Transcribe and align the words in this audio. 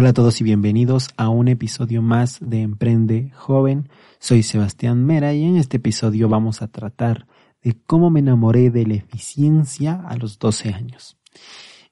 Hola 0.00 0.10
a 0.10 0.12
todos 0.12 0.40
y 0.40 0.44
bienvenidos 0.44 1.08
a 1.16 1.28
un 1.28 1.48
episodio 1.48 2.02
más 2.02 2.38
de 2.40 2.62
Emprende 2.62 3.32
Joven. 3.34 3.88
Soy 4.20 4.44
Sebastián 4.44 5.04
Mera 5.04 5.34
y 5.34 5.42
en 5.42 5.56
este 5.56 5.78
episodio 5.78 6.28
vamos 6.28 6.62
a 6.62 6.68
tratar 6.68 7.26
de 7.64 7.74
cómo 7.84 8.08
me 8.08 8.20
enamoré 8.20 8.70
de 8.70 8.86
la 8.86 8.94
eficiencia 8.94 10.00
a 10.06 10.16
los 10.16 10.38
12 10.38 10.72
años. 10.72 11.18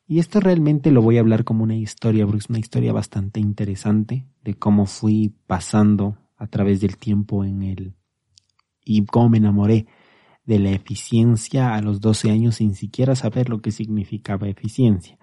Y 0.06 0.21
esto 0.21 0.38
realmente 0.38 0.92
lo 0.92 1.03
voy 1.03 1.16
a 1.16 1.21
hablar 1.21 1.42
como 1.42 1.64
una 1.64 1.74
historia, 1.74 2.29
es 2.32 2.48
una 2.48 2.61
historia 2.61 2.92
bastante 2.92 3.40
interesante 3.40 4.25
de 4.45 4.54
cómo 4.54 4.87
fui 4.87 5.35
pasando 5.49 6.17
a 6.37 6.47
través 6.47 6.81
del 6.81 6.99
tiempo 6.99 7.45
en 7.45 7.65
el 7.65 7.97
y 8.85 9.04
cómo 9.04 9.31
me 9.31 9.38
enamoré 9.38 9.88
de 10.45 10.61
la 10.61 10.71
eficiencia 10.71 11.75
a 11.75 11.83
los 11.83 12.01
12 12.01 12.31
años 12.31 12.54
sin 12.54 12.77
siquiera 12.77 13.17
saber 13.17 13.49
lo 13.49 13.61
que 13.61 13.73
significaba 13.73 14.49
eficiencia. 14.49 15.19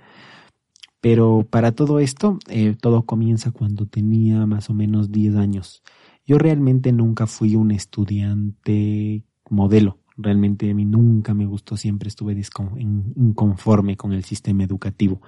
Pero 1.03 1.45
para 1.49 1.73
todo 1.73 1.99
esto, 1.99 2.39
eh, 2.47 2.77
todo 2.79 3.05
comienza 3.05 3.51
cuando 3.51 3.85
tenía 3.85 4.45
más 4.45 4.69
o 4.69 4.73
menos 4.73 5.11
10 5.11 5.35
años. 5.35 5.83
Yo 6.25 6.37
realmente 6.37 6.93
nunca 6.93 7.27
fui 7.27 7.57
un 7.57 7.71
estudiante 7.71 9.25
modelo. 9.49 9.99
Realmente 10.15 10.71
a 10.71 10.73
mí 10.73 10.85
nunca 10.85 11.33
me 11.33 11.45
gustó, 11.45 11.75
siempre 11.75 12.07
estuve 12.07 12.41
inconforme 13.17 13.97
con 13.97 14.13
el 14.13 14.23
sistema 14.23 14.63
educativo. 14.63 15.21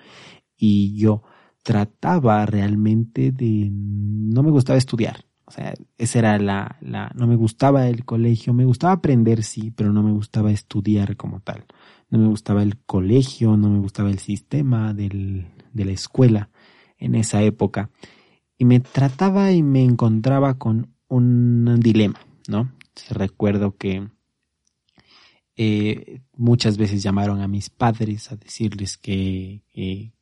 Y 0.56 0.98
yo 0.98 1.24
trataba 1.62 2.46
realmente 2.46 3.34
de... 3.34 3.70
No 3.70 4.44
me 4.44 4.52
gustaba 4.52 4.78
estudiar. 4.78 5.26
O 5.48 5.52
sea, 5.52 5.74
esa 5.98 6.20
era 6.20 6.40
la, 6.40 6.78
la... 6.82 7.12
No 7.16 7.28
me 7.28 7.36
gustaba 7.36 7.88
el 7.88 8.04
colegio, 8.04 8.54
me 8.54 8.66
gustaba 8.66 8.94
aprender, 8.94 9.44
sí, 9.44 9.72
pero 9.72 9.94
no 9.94 10.02
me 10.02 10.12
gustaba 10.12 10.52
estudiar 10.52 11.16
como 11.18 11.40
tal. 11.40 11.66
No 12.10 12.18
me 12.18 12.28
gustaba 12.28 12.64
el 12.64 12.78
colegio, 12.80 13.56
no 13.58 13.70
me 13.70 13.80
gustaba 13.80 14.10
el 14.10 14.20
sistema 14.20 14.94
del, 14.94 15.48
de 15.74 15.86
la 15.86 15.92
escuela 15.92 16.50
en 16.98 17.16
esa 17.16 17.44
época 17.44 17.90
y 18.58 18.66
me 18.66 18.80
trataba 18.80 19.52
y 19.52 19.64
me 19.64 19.84
encontraba 19.84 20.58
con 20.58 20.96
un 21.08 21.80
dilema, 21.80 22.20
¿no? 22.48 22.72
Recuerdo 23.10 23.76
que 23.78 24.08
eh, 25.58 26.22
muchas 26.36 26.78
veces 26.78 27.04
llamaron 27.04 27.42
a 27.42 27.48
mis 27.48 27.70
padres 27.70 28.32
a 28.32 28.36
decirles 28.36 28.98
que, 28.98 29.64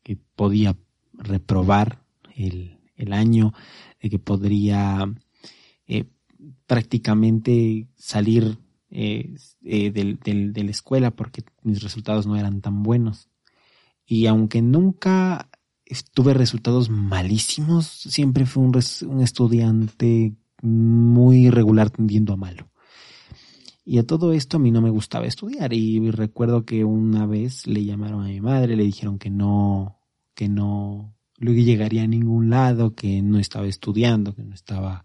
que 0.03 0.17
podía 0.35 0.75
reprobar 1.13 2.03
el, 2.35 2.79
el, 2.95 3.13
año, 3.13 3.53
de 4.01 4.09
que 4.09 4.19
podría 4.19 5.11
eh, 5.87 6.05
prácticamente 6.65 7.87
salir 7.95 8.57
eh, 8.89 9.35
del, 9.61 10.19
del, 10.19 10.53
de 10.53 10.63
la 10.63 10.71
escuela 10.71 11.11
porque 11.11 11.43
mis 11.63 11.81
resultados 11.81 12.27
no 12.27 12.35
eran 12.35 12.61
tan 12.61 12.83
buenos. 12.83 13.29
Y 14.05 14.27
aunque 14.27 14.61
nunca 14.61 15.49
tuve 16.13 16.33
resultados 16.33 16.89
malísimos, 16.89 17.87
siempre 17.87 18.45
fui 18.45 18.63
un, 18.63 18.79
un 19.07 19.21
estudiante 19.21 20.35
muy 20.61 21.47
irregular 21.47 21.89
tendiendo 21.89 22.33
a 22.33 22.37
malo. 22.37 22.69
Y 23.85 23.97
a 23.97 24.07
todo 24.07 24.31
esto 24.31 24.57
a 24.57 24.59
mí 24.59 24.71
no 24.71 24.81
me 24.81 24.89
gustaba 24.89 25.25
estudiar 25.25 25.73
y 25.73 26.09
recuerdo 26.09 26.63
que 26.63 26.85
una 26.85 27.25
vez 27.25 27.67
le 27.67 27.83
llamaron 27.83 28.23
a 28.23 28.29
mi 28.29 28.39
madre, 28.39 28.77
le 28.77 28.83
dijeron 28.83 29.19
que 29.19 29.29
no, 29.29 29.99
que 30.35 30.47
no 30.47 31.13
llegaría 31.51 32.03
a 32.03 32.07
ningún 32.07 32.49
lado, 32.49 32.95
que 32.95 33.21
no 33.21 33.39
estaba 33.39 33.67
estudiando, 33.67 34.33
que 34.33 34.43
no 34.43 34.53
estaba, 34.53 35.03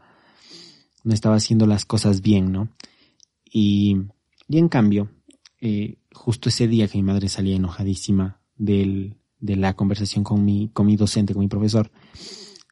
no 1.04 1.12
estaba 1.12 1.36
haciendo 1.36 1.66
las 1.66 1.84
cosas 1.84 2.22
bien, 2.22 2.52
¿no? 2.52 2.68
Y, 3.44 3.96
y 4.46 4.58
en 4.58 4.68
cambio, 4.68 5.10
eh, 5.60 5.98
justo 6.12 6.48
ese 6.48 6.68
día 6.68 6.88
que 6.88 6.98
mi 6.98 7.04
madre 7.04 7.28
salía 7.28 7.56
enojadísima 7.56 8.40
del, 8.56 9.16
de 9.40 9.56
la 9.56 9.74
conversación 9.74 10.24
con 10.24 10.44
mi, 10.44 10.70
con 10.72 10.86
mi 10.86 10.96
docente, 10.96 11.34
con 11.34 11.42
mi 11.42 11.48
profesor, 11.48 11.90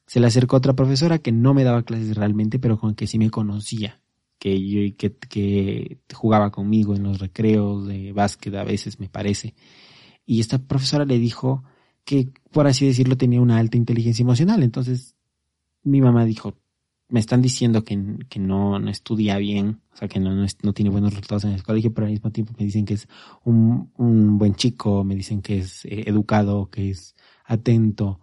se 0.07 0.21
le 0.21 0.27
acercó 0.27 0.57
otra 0.57 0.75
profesora 0.75 1.19
que 1.19 1.33
no 1.33 1.53
me 1.55 1.65
daba 1.65 1.83
clases 1.83 2.17
realmente, 2.17 2.59
pero 2.59 2.79
con 2.79 2.95
que 2.95 3.07
sí 3.07 3.19
me 3.19 3.31
conocía, 3.31 4.01
que 4.39 4.61
yo 4.61 4.97
que, 4.97 5.17
que 5.17 5.99
jugaba 6.15 6.51
conmigo 6.51 6.95
en 6.95 7.03
los 7.03 7.19
recreos 7.19 7.87
de 7.87 8.13
básquet 8.13 8.55
a 8.55 8.65
veces 8.65 9.01
me 9.01 9.09
parece. 9.09 9.55
Y 10.25 10.41
esta 10.41 10.59
profesora 10.59 11.05
le 11.05 11.19
dijo 11.19 11.65
que, 12.07 12.31
por 12.53 12.69
así 12.69 12.87
decirlo, 12.87 13.19
tenía 13.19 13.43
una 13.43 13.59
alta 13.59 13.77
inteligencia 13.77 14.23
emocional. 14.23 14.63
Entonces, 14.63 15.17
mi 15.83 16.01
mamá 16.01 16.25
dijo, 16.25 16.55
me 17.09 17.21
están 17.21 17.43
diciendo 17.43 17.83
que, 17.85 18.01
que 18.29 18.39
no, 18.39 18.79
no, 18.79 18.91
estudia 18.91 19.37
bien, 19.39 19.81
o 19.93 19.97
sea, 19.97 20.09
que 20.09 20.21
no, 20.21 20.33
no, 20.35 20.73
tiene 20.73 20.91
buenos 20.91 21.11
resultados 21.11 21.45
en 21.45 21.51
el 21.51 21.65
colegio, 21.65 21.93
pero 21.93 22.07
al 22.07 22.13
mismo 22.13 22.31
tiempo 22.31 22.55
me 22.57 22.65
dicen 22.65 22.85
que 22.87 22.95
es 22.95 23.09
un, 23.45 23.91
un 23.97 24.39
buen 24.39 24.55
chico, 24.55 25.03
me 25.03 25.17
dicen 25.17 25.43
que 25.43 25.59
es 25.59 25.85
eh, 25.85 26.05
educado, 26.07 26.71
que 26.71 26.91
es 26.91 27.17
atento, 27.45 28.21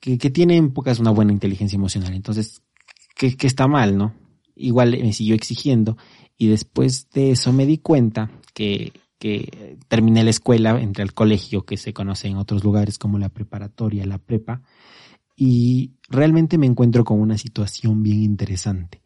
que, 0.00 0.18
que 0.18 0.30
tiene 0.30 0.58
en 0.58 0.72
pocas 0.72 1.00
una 1.00 1.10
buena 1.10 1.32
inteligencia 1.32 1.76
emocional. 1.76 2.12
Entonces, 2.12 2.62
que, 3.16 3.36
que 3.38 3.46
está 3.46 3.66
mal, 3.66 3.96
¿no? 3.96 4.14
Igual 4.54 4.90
me 4.90 5.14
siguió 5.14 5.34
exigiendo 5.34 5.96
y 6.36 6.48
después 6.48 7.08
de 7.10 7.30
eso 7.30 7.54
me 7.54 7.64
di 7.64 7.78
cuenta 7.78 8.30
que, 8.52 8.92
que 9.24 9.78
terminé 9.88 10.22
la 10.22 10.28
escuela, 10.28 10.78
entre 10.78 11.02
el 11.02 11.14
colegio 11.14 11.64
que 11.64 11.78
se 11.78 11.94
conoce 11.94 12.28
en 12.28 12.36
otros 12.36 12.62
lugares 12.62 12.98
como 12.98 13.18
la 13.18 13.30
preparatoria, 13.30 14.04
la 14.04 14.18
prepa, 14.18 14.60
y 15.34 15.92
realmente 16.10 16.58
me 16.58 16.66
encuentro 16.66 17.04
con 17.04 17.18
una 17.22 17.38
situación 17.38 18.02
bien 18.02 18.22
interesante. 18.22 19.00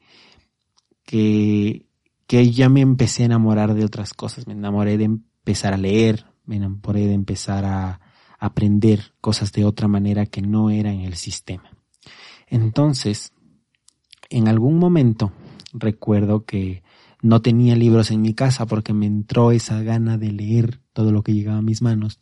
Que, 1.04 1.86
que 2.26 2.50
ya 2.50 2.68
me 2.68 2.80
empecé 2.80 3.22
a 3.22 3.26
enamorar 3.26 3.74
de 3.74 3.84
otras 3.84 4.12
cosas. 4.12 4.48
Me 4.48 4.54
enamoré 4.54 4.98
de 4.98 5.04
empezar 5.04 5.72
a 5.72 5.76
leer, 5.76 6.26
me 6.46 6.56
enamoré 6.56 7.06
de 7.06 7.14
empezar 7.14 7.64
a 7.64 8.00
aprender 8.40 9.14
cosas 9.20 9.52
de 9.52 9.64
otra 9.64 9.86
manera 9.86 10.26
que 10.26 10.42
no 10.42 10.70
era 10.70 10.92
en 10.92 11.02
el 11.02 11.14
sistema. 11.14 11.70
Entonces, 12.48 13.32
en 14.30 14.48
algún 14.48 14.80
momento 14.80 15.30
recuerdo 15.72 16.44
que 16.44 16.82
no 17.22 17.42
tenía 17.42 17.74
libros 17.76 18.10
en 18.10 18.22
mi 18.22 18.34
casa 18.34 18.66
porque 18.66 18.92
me 18.92 19.06
entró 19.06 19.50
esa 19.50 19.82
gana 19.82 20.18
de 20.18 20.32
leer 20.32 20.80
todo 20.92 21.12
lo 21.12 21.22
que 21.22 21.34
llegaba 21.34 21.58
a 21.58 21.62
mis 21.62 21.82
manos 21.82 22.20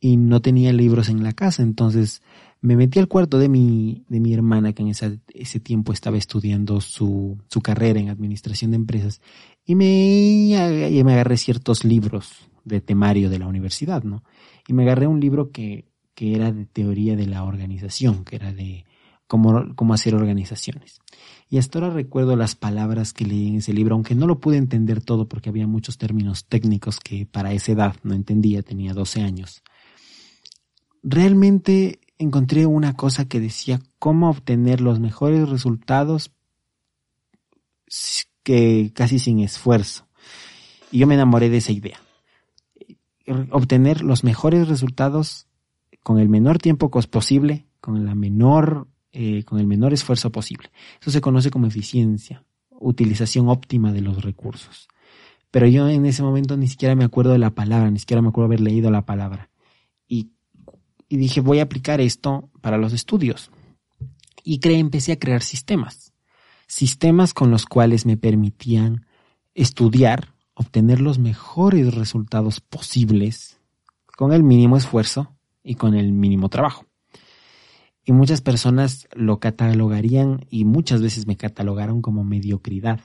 y 0.00 0.16
no 0.16 0.42
tenía 0.42 0.72
libros 0.72 1.08
en 1.08 1.22
la 1.22 1.32
casa. 1.32 1.62
Entonces 1.62 2.22
me 2.60 2.76
metí 2.76 2.98
al 2.98 3.08
cuarto 3.08 3.38
de 3.38 3.48
mi, 3.48 4.04
de 4.08 4.20
mi 4.20 4.32
hermana, 4.32 4.72
que 4.72 4.82
en 4.82 4.88
ese 4.88 5.60
tiempo 5.60 5.92
estaba 5.92 6.16
estudiando 6.16 6.80
su, 6.80 7.38
su 7.48 7.60
carrera 7.60 8.00
en 8.00 8.08
administración 8.08 8.70
de 8.70 8.76
empresas, 8.76 9.20
y 9.66 9.74
me, 9.74 10.88
y 10.90 11.04
me 11.04 11.12
agarré 11.12 11.36
ciertos 11.36 11.84
libros 11.84 12.48
de 12.64 12.80
temario 12.80 13.28
de 13.28 13.38
la 13.38 13.46
universidad, 13.46 14.02
¿no? 14.02 14.24
Y 14.66 14.72
me 14.72 14.84
agarré 14.84 15.06
un 15.06 15.20
libro 15.20 15.50
que, 15.50 15.90
que 16.14 16.34
era 16.34 16.52
de 16.52 16.64
teoría 16.64 17.16
de 17.16 17.26
la 17.26 17.44
organización, 17.44 18.24
que 18.24 18.36
era 18.36 18.52
de 18.54 18.86
cómo, 19.26 19.94
hacer 19.94 20.14
organizaciones. 20.14 21.00
Y 21.48 21.58
hasta 21.58 21.78
ahora 21.78 21.92
recuerdo 21.92 22.36
las 22.36 22.54
palabras 22.54 23.12
que 23.12 23.24
leí 23.24 23.48
en 23.48 23.56
ese 23.56 23.72
libro, 23.72 23.94
aunque 23.94 24.14
no 24.14 24.26
lo 24.26 24.40
pude 24.40 24.56
entender 24.56 25.02
todo 25.02 25.28
porque 25.28 25.48
había 25.48 25.66
muchos 25.66 25.98
términos 25.98 26.46
técnicos 26.46 27.00
que 27.00 27.26
para 27.26 27.52
esa 27.52 27.72
edad 27.72 27.96
no 28.02 28.14
entendía, 28.14 28.62
tenía 28.62 28.92
12 28.92 29.22
años. 29.22 29.62
Realmente 31.02 32.00
encontré 32.18 32.66
una 32.66 32.94
cosa 32.94 33.26
que 33.26 33.40
decía 33.40 33.80
cómo 33.98 34.30
obtener 34.30 34.80
los 34.80 35.00
mejores 35.00 35.48
resultados 35.48 36.32
que 38.42 38.92
casi 38.94 39.18
sin 39.18 39.40
esfuerzo. 39.40 40.06
Y 40.90 40.98
yo 40.98 41.06
me 41.06 41.14
enamoré 41.14 41.50
de 41.50 41.58
esa 41.58 41.72
idea. 41.72 42.00
Obtener 43.50 44.02
los 44.02 44.22
mejores 44.22 44.68
resultados 44.68 45.46
con 46.02 46.18
el 46.18 46.28
menor 46.28 46.58
tiempo 46.58 46.90
posible, 46.90 47.66
con 47.80 48.04
la 48.04 48.14
menor, 48.14 48.86
eh, 49.16 49.44
con 49.44 49.60
el 49.60 49.66
menor 49.66 49.92
esfuerzo 49.92 50.30
posible. 50.30 50.70
Eso 51.00 51.12
se 51.12 51.20
conoce 51.20 51.50
como 51.50 51.68
eficiencia, 51.68 52.44
utilización 52.70 53.48
óptima 53.48 53.92
de 53.92 54.00
los 54.00 54.22
recursos. 54.22 54.88
Pero 55.52 55.68
yo 55.68 55.88
en 55.88 56.04
ese 56.04 56.24
momento 56.24 56.56
ni 56.56 56.66
siquiera 56.66 56.96
me 56.96 57.04
acuerdo 57.04 57.30
de 57.30 57.38
la 57.38 57.50
palabra, 57.50 57.88
ni 57.92 58.00
siquiera 58.00 58.20
me 58.20 58.28
acuerdo 58.28 58.46
haber 58.46 58.60
leído 58.60 58.90
la 58.90 59.06
palabra. 59.06 59.50
Y 61.08 61.16
dije 61.16 61.40
voy 61.40 61.60
a 61.60 61.62
aplicar 61.62 62.00
esto 62.00 62.50
para 62.60 62.76
los 62.76 62.92
estudios. 62.92 63.52
Y 64.42 64.58
empecé 64.68 65.12
a 65.12 65.18
crear 65.18 65.42
sistemas. 65.42 66.12
Sistemas 66.66 67.34
con 67.34 67.52
los 67.52 67.66
cuales 67.66 68.06
me 68.06 68.16
permitían 68.16 69.06
estudiar, 69.54 70.34
obtener 70.54 71.00
los 71.00 71.20
mejores 71.20 71.94
resultados 71.94 72.58
posibles 72.58 73.60
con 74.16 74.32
el 74.32 74.42
mínimo 74.42 74.76
esfuerzo 74.76 75.36
y 75.62 75.76
con 75.76 75.94
el 75.94 76.10
mínimo 76.10 76.48
trabajo. 76.48 76.84
Y 78.04 78.12
muchas 78.12 78.42
personas 78.42 79.08
lo 79.14 79.40
catalogarían 79.40 80.46
y 80.50 80.64
muchas 80.64 81.00
veces 81.00 81.26
me 81.26 81.36
catalogaron 81.36 82.02
como 82.02 82.22
mediocridad. 82.22 83.00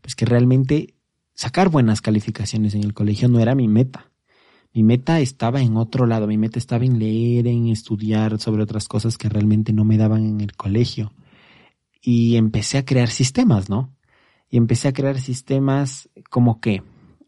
Pues 0.00 0.14
que 0.14 0.26
realmente 0.26 0.94
sacar 1.34 1.70
buenas 1.70 2.00
calificaciones 2.00 2.74
en 2.74 2.84
el 2.84 2.94
colegio 2.94 3.28
no 3.28 3.40
era 3.40 3.56
mi 3.56 3.66
meta. 3.66 4.12
Mi 4.72 4.82
meta 4.82 5.20
estaba 5.20 5.60
en 5.60 5.76
otro 5.76 6.06
lado, 6.06 6.26
mi 6.26 6.38
meta 6.38 6.58
estaba 6.58 6.84
en 6.84 6.98
leer, 6.98 7.46
en 7.46 7.68
estudiar 7.68 8.38
sobre 8.40 8.62
otras 8.62 8.86
cosas 8.86 9.18
que 9.18 9.28
realmente 9.28 9.72
no 9.72 9.84
me 9.84 9.96
daban 9.96 10.24
en 10.24 10.40
el 10.40 10.54
colegio. 10.54 11.12
Y 12.00 12.36
empecé 12.36 12.78
a 12.78 12.84
crear 12.84 13.08
sistemas, 13.08 13.68
¿no? 13.68 13.92
Y 14.50 14.56
empecé 14.56 14.88
a 14.88 14.92
crear 14.92 15.20
sistemas 15.20 16.08
como 16.30 16.60
que, 16.60 16.82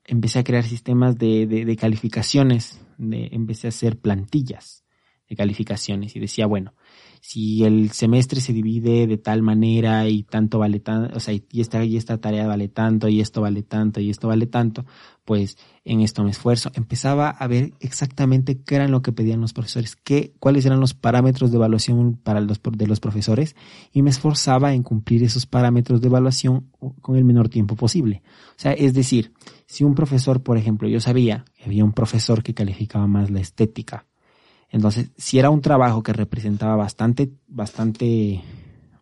empecé 0.05 0.41
a 0.41 0.45
crear 0.45 0.65
sistemas 0.65 1.19
de, 1.19 1.47
de, 1.47 1.77
calificaciones, 1.77 2.81
de, 2.99 3.29
empecé 3.33 3.67
a 3.67 3.71
hacer 3.71 3.99
plantillas 3.99 4.86
de 5.29 5.37
calificaciones 5.37 6.15
y 6.17 6.21
decía, 6.21 6.47
bueno, 6.47 6.75
si 7.21 7.65
el 7.65 7.91
semestre 7.91 8.41
se 8.41 8.53
divide 8.53 9.09
de 9.09 9.19
tal 9.19 9.43
manera 9.43 10.09
y 10.09 10.23
tanto 10.23 10.61
vale 10.61 10.79
tanto, 10.79 11.17
o 11.17 11.21
sea, 11.21 11.35
y 11.35 11.61
esta, 11.61 11.85
y 11.85 11.97
esta 11.97 12.19
tarea 12.19 12.47
vale 12.47 12.69
tanto, 12.69 13.09
y 13.09 13.21
esto 13.21 13.41
vale 13.41 13.65
tanto, 13.65 14.01
y 14.01 14.11
esto 14.11 14.29
vale 14.29 14.47
tanto, 14.47 14.85
pues 15.25 15.59
en 15.85 16.03
esto 16.03 16.23
me 16.23 16.31
esfuerzo. 16.31 16.71
Empezaba 16.75 17.31
a 17.31 17.47
ver 17.49 17.73
exactamente 17.81 18.61
qué 18.63 18.77
eran 18.77 18.93
lo 18.93 19.03
que 19.03 19.11
pedían 19.11 19.41
los 19.41 19.53
profesores, 19.53 19.97
qué, 19.97 20.35
cuáles 20.39 20.67
eran 20.67 20.79
los 20.79 20.95
parámetros 20.95 21.51
de 21.51 21.57
evaluación 21.57 22.17
para 22.17 22.41
los, 22.41 22.61
de 22.63 22.87
los 22.87 23.01
profesores, 23.01 23.57
y 23.93 24.03
me 24.03 24.11
esforzaba 24.11 24.73
en 24.73 24.85
cumplir 24.85 25.25
esos 25.25 25.47
parámetros 25.47 26.01
de 26.01 26.07
evaluación 26.07 26.71
con 27.01 27.17
el 27.17 27.25
menor 27.25 27.49
tiempo 27.49 27.75
posible. 27.75 28.23
O 28.51 28.61
sea, 28.61 28.73
es 28.73 28.95
decir, 28.95 29.33
si 29.67 29.83
un 29.83 29.97
profesor, 29.97 30.45
por 30.45 30.59
ejemplo, 30.59 30.89
yo 30.89 31.01
sabía 31.01 31.45
que 31.57 31.65
había 31.65 31.85
un 31.85 31.93
profesor 31.93 32.45
que 32.45 32.55
calificaba 32.55 33.09
más 33.09 33.31
la 33.31 33.41
estética, 33.41 34.07
entonces, 34.71 35.11
si 35.17 35.39
era 35.39 35.51
un 35.51 35.61
trabajo 35.61 36.03
que 36.03 36.13
representaba 36.13 36.77
bastante, 36.77 37.33
bastante, 37.47 38.43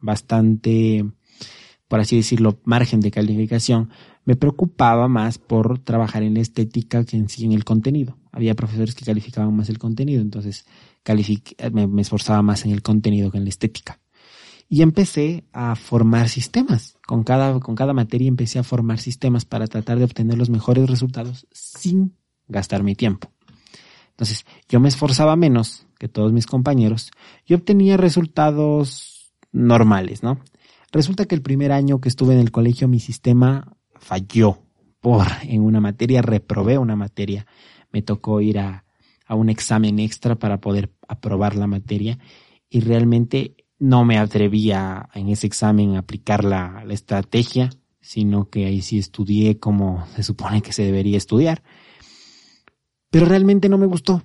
bastante, 0.00 1.04
por 1.88 2.00
así 2.00 2.16
decirlo, 2.16 2.58
margen 2.64 3.00
de 3.00 3.10
calificación, 3.10 3.90
me 4.24 4.36
preocupaba 4.36 5.08
más 5.08 5.38
por 5.38 5.78
trabajar 5.78 6.22
en 6.22 6.34
la 6.34 6.40
estética 6.40 7.04
que 7.04 7.16
en 7.16 7.28
sí 7.28 7.44
en 7.44 7.52
el 7.52 7.64
contenido. 7.64 8.18
Había 8.32 8.54
profesores 8.54 8.94
que 8.94 9.04
calificaban 9.04 9.54
más 9.54 9.68
el 9.68 9.78
contenido, 9.78 10.20
entonces 10.22 10.66
me, 11.72 11.86
me 11.86 12.02
esforzaba 12.02 12.42
más 12.42 12.64
en 12.64 12.72
el 12.72 12.82
contenido 12.82 13.30
que 13.30 13.38
en 13.38 13.44
la 13.44 13.50
estética. 13.50 14.00
Y 14.68 14.82
empecé 14.82 15.44
a 15.52 15.76
formar 15.76 16.28
sistemas. 16.30 16.96
Con 17.06 17.22
cada, 17.22 17.60
con 17.60 17.74
cada 17.74 17.92
materia 17.92 18.28
empecé 18.28 18.58
a 18.58 18.64
formar 18.64 18.98
sistemas 18.98 19.44
para 19.44 19.66
tratar 19.66 19.98
de 19.98 20.04
obtener 20.04 20.38
los 20.38 20.48
mejores 20.48 20.88
resultados 20.88 21.46
sin 21.52 22.16
gastar 22.48 22.82
mi 22.82 22.94
tiempo. 22.94 23.33
Entonces, 24.14 24.46
yo 24.68 24.78
me 24.78 24.88
esforzaba 24.88 25.34
menos 25.34 25.88
que 25.98 26.08
todos 26.08 26.32
mis 26.32 26.46
compañeros 26.46 27.10
y 27.44 27.54
obtenía 27.54 27.96
resultados 27.96 29.34
normales, 29.50 30.22
¿no? 30.22 30.38
Resulta 30.92 31.24
que 31.24 31.34
el 31.34 31.42
primer 31.42 31.72
año 31.72 32.00
que 32.00 32.08
estuve 32.08 32.34
en 32.34 32.40
el 32.40 32.52
colegio 32.52 32.86
mi 32.86 33.00
sistema 33.00 33.76
falló 33.96 34.58
por 35.00 35.26
en 35.42 35.62
una 35.62 35.80
materia, 35.80 36.22
reprobé 36.22 36.78
una 36.78 36.94
materia, 36.94 37.46
me 37.90 38.02
tocó 38.02 38.40
ir 38.40 38.60
a, 38.60 38.84
a 39.26 39.34
un 39.34 39.48
examen 39.48 39.98
extra 39.98 40.36
para 40.36 40.60
poder 40.60 40.92
aprobar 41.08 41.56
la 41.56 41.66
materia 41.66 42.20
y 42.70 42.80
realmente 42.80 43.56
no 43.80 44.04
me 44.04 44.18
atrevía 44.18 45.08
en 45.14 45.28
ese 45.28 45.48
examen 45.48 45.96
a 45.96 46.00
aplicar 46.00 46.44
la, 46.44 46.84
la 46.86 46.94
estrategia, 46.94 47.70
sino 48.00 48.48
que 48.48 48.66
ahí 48.66 48.80
sí 48.80 48.98
estudié 48.98 49.58
como 49.58 50.06
se 50.14 50.22
supone 50.22 50.62
que 50.62 50.72
se 50.72 50.84
debería 50.84 51.18
estudiar 51.18 51.64
pero 53.14 53.26
realmente 53.26 53.68
no 53.68 53.78
me 53.78 53.86
gustó. 53.86 54.24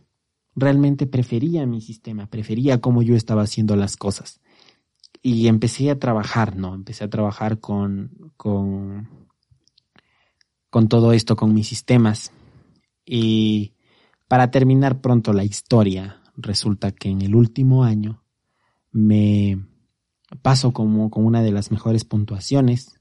Realmente 0.55 1.05
prefería 1.05 1.63
mi 1.67 1.79
sistema, 1.79 2.25
prefería 2.25 2.81
cómo 2.81 3.03
yo 3.03 3.15
estaba 3.15 3.43
haciendo 3.43 3.75
las 3.75 3.95
cosas. 3.95 4.41
Y 5.21 5.45
empecé 5.45 5.91
a 5.91 5.99
trabajar, 5.99 6.55
¿no? 6.55 6.73
Empecé 6.73 7.03
a 7.03 7.09
trabajar 7.11 7.59
con, 7.59 8.33
con, 8.35 9.07
todo 10.89 11.13
esto, 11.13 11.35
con 11.35 11.53
mis 11.53 11.67
sistemas. 11.67 12.31
Y 13.05 13.75
para 14.27 14.49
terminar 14.49 15.01
pronto 15.01 15.33
la 15.33 15.43
historia, 15.43 16.23
resulta 16.35 16.89
que 16.89 17.09
en 17.09 17.21
el 17.21 17.35
último 17.35 17.83
año 17.83 18.23
me 18.91 19.67
paso 20.41 20.73
como 20.73 21.11
con 21.11 21.27
una 21.27 21.43
de 21.43 21.51
las 21.51 21.69
mejores 21.69 22.05
puntuaciones. 22.05 22.99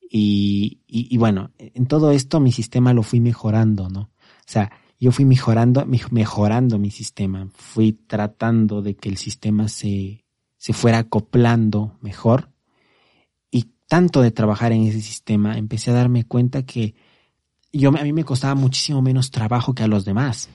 Y, 0.00 0.80
y, 0.88 1.14
y, 1.14 1.16
bueno, 1.16 1.52
en 1.58 1.86
todo 1.86 2.10
esto 2.10 2.40
mi 2.40 2.50
sistema 2.50 2.92
lo 2.92 3.04
fui 3.04 3.20
mejorando, 3.20 3.88
¿no? 3.88 4.00
O 4.00 4.48
sea, 4.48 4.72
yo 4.98 5.12
fui 5.12 5.24
mejorando, 5.24 5.84
mejorando 6.10 6.78
mi 6.78 6.90
sistema, 6.90 7.48
fui 7.54 7.92
tratando 7.92 8.82
de 8.82 8.96
que 8.96 9.08
el 9.08 9.16
sistema 9.16 9.68
se, 9.68 10.24
se 10.56 10.72
fuera 10.72 10.98
acoplando 10.98 11.98
mejor 12.00 12.50
y 13.50 13.70
tanto 13.86 14.22
de 14.22 14.30
trabajar 14.30 14.72
en 14.72 14.82
ese 14.84 15.00
sistema, 15.00 15.58
empecé 15.58 15.90
a 15.90 15.94
darme 15.94 16.24
cuenta 16.24 16.64
que 16.64 16.94
yo, 17.72 17.90
a 17.90 18.02
mí 18.02 18.12
me 18.12 18.24
costaba 18.24 18.54
muchísimo 18.54 19.02
menos 19.02 19.30
trabajo 19.30 19.74
que 19.74 19.82
a 19.82 19.88
los 19.88 20.04
demás, 20.04 20.48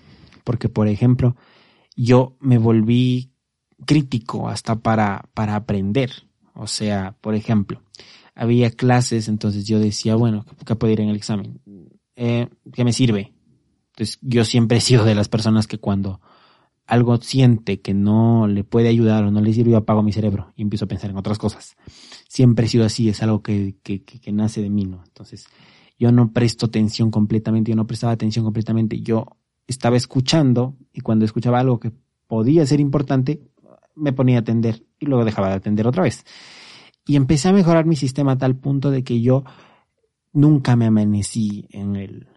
porque 0.44 0.70
por 0.70 0.88
ejemplo, 0.88 1.36
yo 1.96 2.36
me 2.40 2.58
volví 2.58 3.32
crítico 3.86 4.50
hasta 4.50 4.76
para, 4.76 5.30
para 5.34 5.56
aprender. 5.56 6.12
O 6.54 6.68
sea, 6.68 7.16
por 7.22 7.36
ejemplo, 7.36 7.82
había 8.36 8.72
clases, 8.72 9.28
entonces 9.28 9.66
yo 9.66 9.80
decía, 9.80 10.16
bueno, 10.16 10.46
¿qué 10.66 10.76
puedo 10.76 10.94
ir 10.94 11.02
en 11.02 11.10
el 11.10 11.16
examen? 11.16 11.62
Eh, 12.16 12.48
¿Qué 12.74 12.84
me 12.84 12.94
sirve? 12.94 13.34
Entonces, 14.02 14.18
yo 14.24 14.46
siempre 14.46 14.80
he 14.80 14.82
sido 14.82 15.06
de 15.06 15.14
las 15.14 15.30
personas 15.30 15.68
que 15.68 15.78
cuando 15.78 16.22
algo 16.88 17.18
siente 17.18 17.82
que 17.82 17.94
no 17.94 18.48
le 18.48 18.64
puede 18.64 18.90
ayudar 18.90 19.24
o 19.24 19.30
no 19.30 19.42
le 19.42 19.54
sirve, 19.54 19.70
yo 19.70 19.78
apago 19.78 20.02
mi 20.02 20.12
cerebro 20.12 20.54
y 20.56 20.64
empiezo 20.64 20.86
a 20.86 20.88
pensar 20.88 21.12
en 21.12 21.18
otras 21.18 21.38
cosas. 21.38 21.76
Siempre 22.28 22.66
he 22.66 22.68
sido 22.68 22.84
así, 22.84 23.10
es 23.10 23.22
algo 23.22 23.44
que, 23.44 23.76
que, 23.84 24.04
que, 24.04 24.32
nace 24.32 24.60
de 24.64 24.72
mí, 24.72 24.86
¿no? 24.86 25.04
Entonces, 25.06 25.46
yo 26.00 26.12
no 26.12 26.34
presto 26.34 26.66
atención 26.66 27.12
completamente, 27.12 27.70
yo 27.70 27.76
no 27.76 27.86
prestaba 27.86 28.14
atención 28.14 28.44
completamente, 28.44 29.00
yo 29.02 29.38
estaba 29.68 29.98
escuchando 29.98 30.76
y 30.92 31.02
cuando 31.02 31.24
escuchaba 31.24 31.60
algo 31.60 31.80
que 31.80 31.92
podía 32.26 32.66
ser 32.66 32.80
importante, 32.80 33.40
me 33.94 34.14
ponía 34.14 34.38
a 34.38 34.42
atender 34.42 34.84
y 34.98 35.06
luego 35.06 35.26
dejaba 35.26 35.50
de 35.50 35.58
atender 35.58 35.86
otra 35.86 36.02
vez. 36.02 36.26
Y 37.06 37.18
empecé 37.18 37.50
a 37.50 37.54
mejorar 37.54 37.86
mi 37.86 37.96
sistema 37.96 38.32
a 38.32 38.38
tal 38.40 38.56
punto 38.56 38.90
de 38.90 39.04
que 39.04 39.22
yo 39.22 39.44
nunca 40.34 40.76
me 40.76 40.88
amanecí 40.88 41.68
en 41.70 41.96
el, 41.96 42.28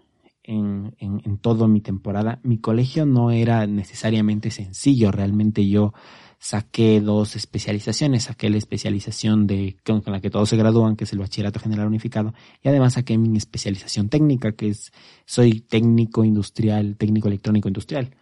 en, 0.44 0.94
en, 0.98 1.20
en 1.24 1.38
toda 1.38 1.66
mi 1.66 1.80
temporada. 1.80 2.38
Mi 2.42 2.58
colegio 2.58 3.06
no 3.06 3.30
era 3.30 3.66
necesariamente 3.66 4.50
sencillo, 4.50 5.10
realmente 5.10 5.66
yo 5.68 5.92
saqué 6.38 7.00
dos 7.00 7.36
especializaciones, 7.36 8.24
saqué 8.24 8.50
la 8.50 8.58
especialización 8.58 9.46
de 9.46 9.76
con, 9.82 10.02
la 10.06 10.20
que 10.20 10.28
todos 10.28 10.50
se 10.50 10.58
gradúan, 10.58 10.94
que 10.94 11.04
es 11.04 11.12
el 11.14 11.18
bachillerato 11.18 11.58
general 11.58 11.86
unificado, 11.86 12.34
y 12.62 12.68
además 12.68 12.92
saqué 12.92 13.16
mi 13.16 13.38
especialización 13.38 14.10
técnica, 14.10 14.52
que 14.52 14.68
es 14.68 14.92
soy 15.24 15.60
técnico 15.60 16.22
industrial, 16.22 16.96
técnico 16.98 17.28
electrónico 17.28 17.68
industrial. 17.68 18.14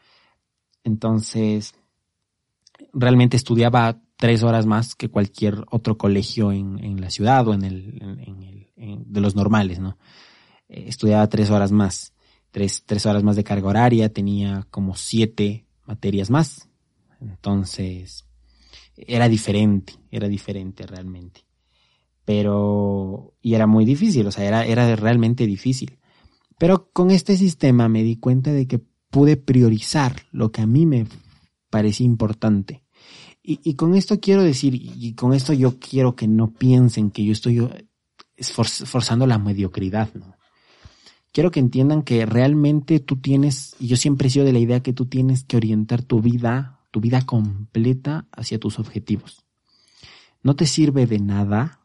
Entonces, 0.84 1.74
realmente 2.92 3.36
estudiaba 3.36 4.00
tres 4.16 4.44
horas 4.44 4.66
más 4.66 4.94
que 4.94 5.08
cualquier 5.08 5.64
otro 5.72 5.98
colegio 5.98 6.52
en, 6.52 6.78
en 6.78 7.00
la 7.00 7.10
ciudad 7.10 7.48
o 7.48 7.54
en 7.54 7.64
el, 7.64 7.98
en, 8.00 8.42
el 8.42 9.02
de 9.04 9.20
los 9.20 9.34
normales, 9.34 9.80
¿no? 9.80 9.98
Eh, 10.72 10.84
estudiaba 10.88 11.28
tres 11.28 11.50
horas 11.50 11.70
más, 11.70 12.14
tres, 12.50 12.82
tres 12.86 13.04
horas 13.04 13.22
más 13.22 13.36
de 13.36 13.44
carga 13.44 13.68
horaria, 13.68 14.12
tenía 14.12 14.66
como 14.70 14.96
siete 14.96 15.66
materias 15.86 16.30
más. 16.30 16.68
Entonces, 17.20 18.24
era 18.96 19.28
diferente, 19.28 19.92
era 20.10 20.28
diferente 20.28 20.86
realmente. 20.86 21.44
Pero, 22.24 23.34
y 23.42 23.54
era 23.54 23.66
muy 23.66 23.84
difícil, 23.84 24.26
o 24.26 24.32
sea, 24.32 24.44
era, 24.44 24.64
era 24.64 24.96
realmente 24.96 25.46
difícil. 25.46 25.98
Pero 26.58 26.88
con 26.92 27.10
este 27.10 27.36
sistema 27.36 27.88
me 27.88 28.02
di 28.02 28.16
cuenta 28.16 28.52
de 28.52 28.66
que 28.66 28.80
pude 29.10 29.36
priorizar 29.36 30.22
lo 30.30 30.52
que 30.52 30.62
a 30.62 30.66
mí 30.66 30.86
me 30.86 31.06
parecía 31.68 32.06
importante. 32.06 32.82
Y, 33.42 33.60
y 33.62 33.74
con 33.74 33.94
esto 33.94 34.20
quiero 34.20 34.42
decir, 34.42 34.74
y 34.74 35.14
con 35.14 35.34
esto 35.34 35.52
yo 35.52 35.78
quiero 35.78 36.14
que 36.14 36.28
no 36.28 36.52
piensen 36.52 37.10
que 37.10 37.24
yo 37.24 37.32
estoy 37.32 37.68
esforzando 38.36 39.26
la 39.26 39.38
mediocridad, 39.38 40.08
¿no? 40.14 40.36
Quiero 41.32 41.50
que 41.50 41.60
entiendan 41.60 42.02
que 42.02 42.24
realmente 42.26 43.00
tú 43.00 43.16
tienes, 43.16 43.74
y 43.80 43.88
yo 43.88 43.96
siempre 43.96 44.28
he 44.28 44.30
sido 44.30 44.44
de 44.44 44.52
la 44.52 44.58
idea 44.58 44.82
que 44.82 44.92
tú 44.92 45.06
tienes 45.06 45.44
que 45.44 45.56
orientar 45.56 46.02
tu 46.02 46.20
vida, 46.20 46.80
tu 46.90 47.00
vida 47.00 47.22
completa 47.22 48.26
hacia 48.32 48.60
tus 48.60 48.78
objetivos. 48.78 49.44
No 50.42 50.54
te 50.54 50.66
sirve 50.66 51.06
de 51.06 51.18
nada 51.18 51.80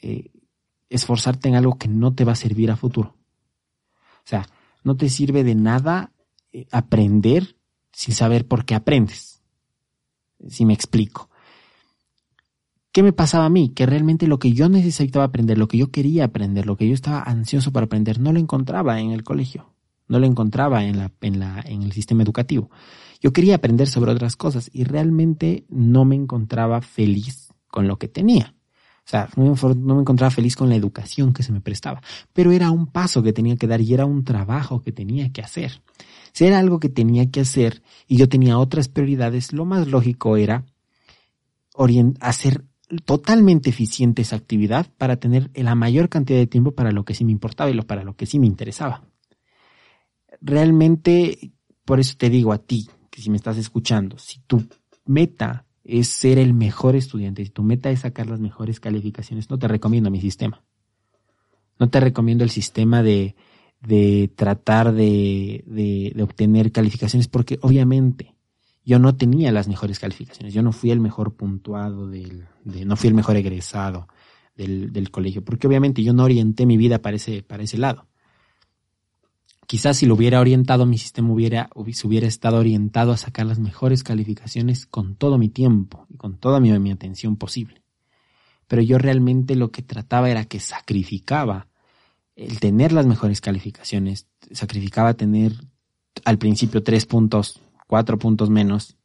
eh, 0.00 0.30
esforzarte 0.90 1.48
en 1.48 1.54
algo 1.54 1.78
que 1.78 1.88
no 1.88 2.14
te 2.14 2.24
va 2.24 2.32
a 2.32 2.36
servir 2.36 2.70
a 2.70 2.76
futuro. 2.76 3.16
O 4.24 4.28
sea, 4.28 4.46
no 4.84 4.96
te 4.96 5.08
sirve 5.08 5.42
de 5.42 5.54
nada 5.54 6.12
eh, 6.52 6.66
aprender 6.70 7.56
sin 7.92 8.14
saber 8.14 8.46
por 8.46 8.64
qué 8.64 8.74
aprendes. 8.74 9.40
Si 10.48 10.64
me 10.64 10.74
explico. 10.74 11.30
¿Qué 12.92 13.02
me 13.02 13.14
pasaba 13.14 13.46
a 13.46 13.50
mí? 13.50 13.70
Que 13.70 13.86
realmente 13.86 14.26
lo 14.26 14.38
que 14.38 14.52
yo 14.52 14.68
necesitaba 14.68 15.24
aprender, 15.24 15.56
lo 15.56 15.66
que 15.66 15.78
yo 15.78 15.90
quería 15.90 16.26
aprender, 16.26 16.66
lo 16.66 16.76
que 16.76 16.86
yo 16.86 16.92
estaba 16.92 17.22
ansioso 17.22 17.72
para 17.72 17.86
aprender, 17.86 18.20
no 18.20 18.34
lo 18.34 18.38
encontraba 18.38 19.00
en 19.00 19.12
el 19.12 19.24
colegio, 19.24 19.72
no 20.08 20.18
lo 20.18 20.26
encontraba 20.26 20.84
en, 20.84 20.98
la, 20.98 21.10
en, 21.22 21.38
la, 21.40 21.62
en 21.66 21.82
el 21.82 21.92
sistema 21.92 22.22
educativo. 22.22 22.70
Yo 23.22 23.32
quería 23.32 23.54
aprender 23.54 23.88
sobre 23.88 24.12
otras 24.12 24.36
cosas 24.36 24.68
y 24.74 24.84
realmente 24.84 25.64
no 25.70 26.04
me 26.04 26.16
encontraba 26.16 26.82
feliz 26.82 27.48
con 27.68 27.88
lo 27.88 27.98
que 27.98 28.08
tenía. 28.08 28.54
O 29.04 29.08
sea, 29.08 29.28
no 29.36 29.94
me, 29.94 30.00
encontraba 30.00 30.30
feliz 30.30 30.54
con 30.54 30.68
la 30.68 30.76
educación 30.76 31.32
que 31.32 31.42
se 31.42 31.50
me 31.50 31.62
prestaba, 31.62 32.02
pero 32.34 32.52
era 32.52 32.70
un 32.70 32.86
paso 32.86 33.22
que 33.22 33.32
tenía 33.32 33.56
que 33.56 33.66
dar 33.66 33.80
y 33.80 33.94
era 33.94 34.04
un 34.04 34.22
trabajo 34.22 34.82
que 34.82 34.92
tenía 34.92 35.32
que 35.32 35.40
hacer. 35.40 35.82
Si 36.32 36.44
era 36.44 36.58
algo 36.58 36.78
que 36.78 36.88
tenía 36.88 37.30
que 37.30 37.40
hacer 37.40 37.82
y 38.06 38.16
yo 38.16 38.28
tenía 38.28 38.58
otras 38.58 38.88
prioridades, 38.88 39.52
lo 39.52 39.64
más 39.64 39.88
lógico 39.88 40.36
era 40.36 40.66
hacer 42.20 42.64
totalmente 43.04 43.70
eficiente 43.70 44.22
esa 44.22 44.36
actividad 44.36 44.86
para 44.98 45.16
tener 45.16 45.50
la 45.54 45.74
mayor 45.74 46.08
cantidad 46.08 46.38
de 46.38 46.46
tiempo 46.46 46.72
para 46.72 46.92
lo 46.92 47.04
que 47.04 47.14
sí 47.14 47.24
me 47.24 47.32
importaba 47.32 47.70
y 47.70 47.74
lo, 47.74 47.86
para 47.86 48.04
lo 48.04 48.16
que 48.16 48.26
sí 48.26 48.38
me 48.38 48.46
interesaba. 48.46 49.04
Realmente, 50.40 51.52
por 51.84 52.00
eso 52.00 52.14
te 52.18 52.30
digo 52.30 52.52
a 52.52 52.58
ti, 52.58 52.88
si 53.12 53.30
me 53.30 53.36
estás 53.36 53.56
escuchando, 53.58 54.18
si 54.18 54.40
tu 54.40 54.64
meta 55.04 55.66
es 55.84 56.08
ser 56.08 56.38
el 56.38 56.54
mejor 56.54 56.96
estudiante, 56.96 57.44
si 57.44 57.50
tu 57.50 57.62
meta 57.62 57.90
es 57.90 58.00
sacar 58.00 58.28
las 58.28 58.40
mejores 58.40 58.80
calificaciones, 58.80 59.50
no 59.50 59.58
te 59.58 59.68
recomiendo 59.68 60.10
mi 60.10 60.20
sistema. 60.20 60.62
No 61.78 61.90
te 61.90 62.00
recomiendo 62.00 62.44
el 62.44 62.50
sistema 62.50 63.02
de, 63.02 63.34
de 63.80 64.30
tratar 64.36 64.92
de, 64.92 65.64
de, 65.66 66.22
obtener 66.22 66.70
calificaciones 66.70 67.28
porque 67.28 67.58
obviamente 67.62 68.31
yo 68.84 68.98
no 68.98 69.14
tenía 69.16 69.52
las 69.52 69.68
mejores 69.68 69.98
calificaciones, 69.98 70.54
yo 70.54 70.62
no 70.62 70.72
fui 70.72 70.90
el 70.90 71.00
mejor 71.00 71.34
puntuado, 71.34 72.08
del, 72.08 72.46
de, 72.64 72.84
no 72.84 72.96
fui 72.96 73.08
el 73.08 73.14
mejor 73.14 73.36
egresado 73.36 74.08
del, 74.56 74.92
del, 74.92 75.10
colegio, 75.10 75.44
porque 75.44 75.66
obviamente 75.66 76.02
yo 76.02 76.12
no 76.12 76.24
orienté 76.24 76.66
mi 76.66 76.76
vida 76.76 77.00
para 77.00 77.16
ese, 77.16 77.42
para 77.42 77.62
ese 77.62 77.78
lado. 77.78 78.08
Quizás 79.66 79.96
si 79.96 80.06
lo 80.06 80.14
hubiera 80.14 80.40
orientado, 80.40 80.84
mi 80.84 80.98
sistema 80.98 81.32
hubiera, 81.32 81.70
hubiera 81.74 82.26
estado 82.26 82.58
orientado 82.58 83.12
a 83.12 83.16
sacar 83.16 83.46
las 83.46 83.58
mejores 83.58 84.02
calificaciones 84.02 84.86
con 84.86 85.14
todo 85.14 85.38
mi 85.38 85.48
tiempo 85.48 86.06
y 86.10 86.16
con 86.16 86.36
toda 86.36 86.60
mi 86.60 86.90
atención 86.90 87.36
posible. 87.36 87.82
Pero 88.66 88.82
yo 88.82 88.98
realmente 88.98 89.54
lo 89.56 89.70
que 89.70 89.82
trataba 89.82 90.30
era 90.30 90.44
que 90.44 90.60
sacrificaba 90.60 91.68
el 92.36 92.60
tener 92.60 92.92
las 92.92 93.06
mejores 93.06 93.40
calificaciones 93.40 94.26
sacrificaba 94.50 95.14
tener 95.14 95.52
al 96.24 96.38
principio 96.38 96.82
tres 96.82 97.06
puntos, 97.06 97.60
cuatro 97.92 98.18
puntos 98.18 98.48
menos, 98.48 98.96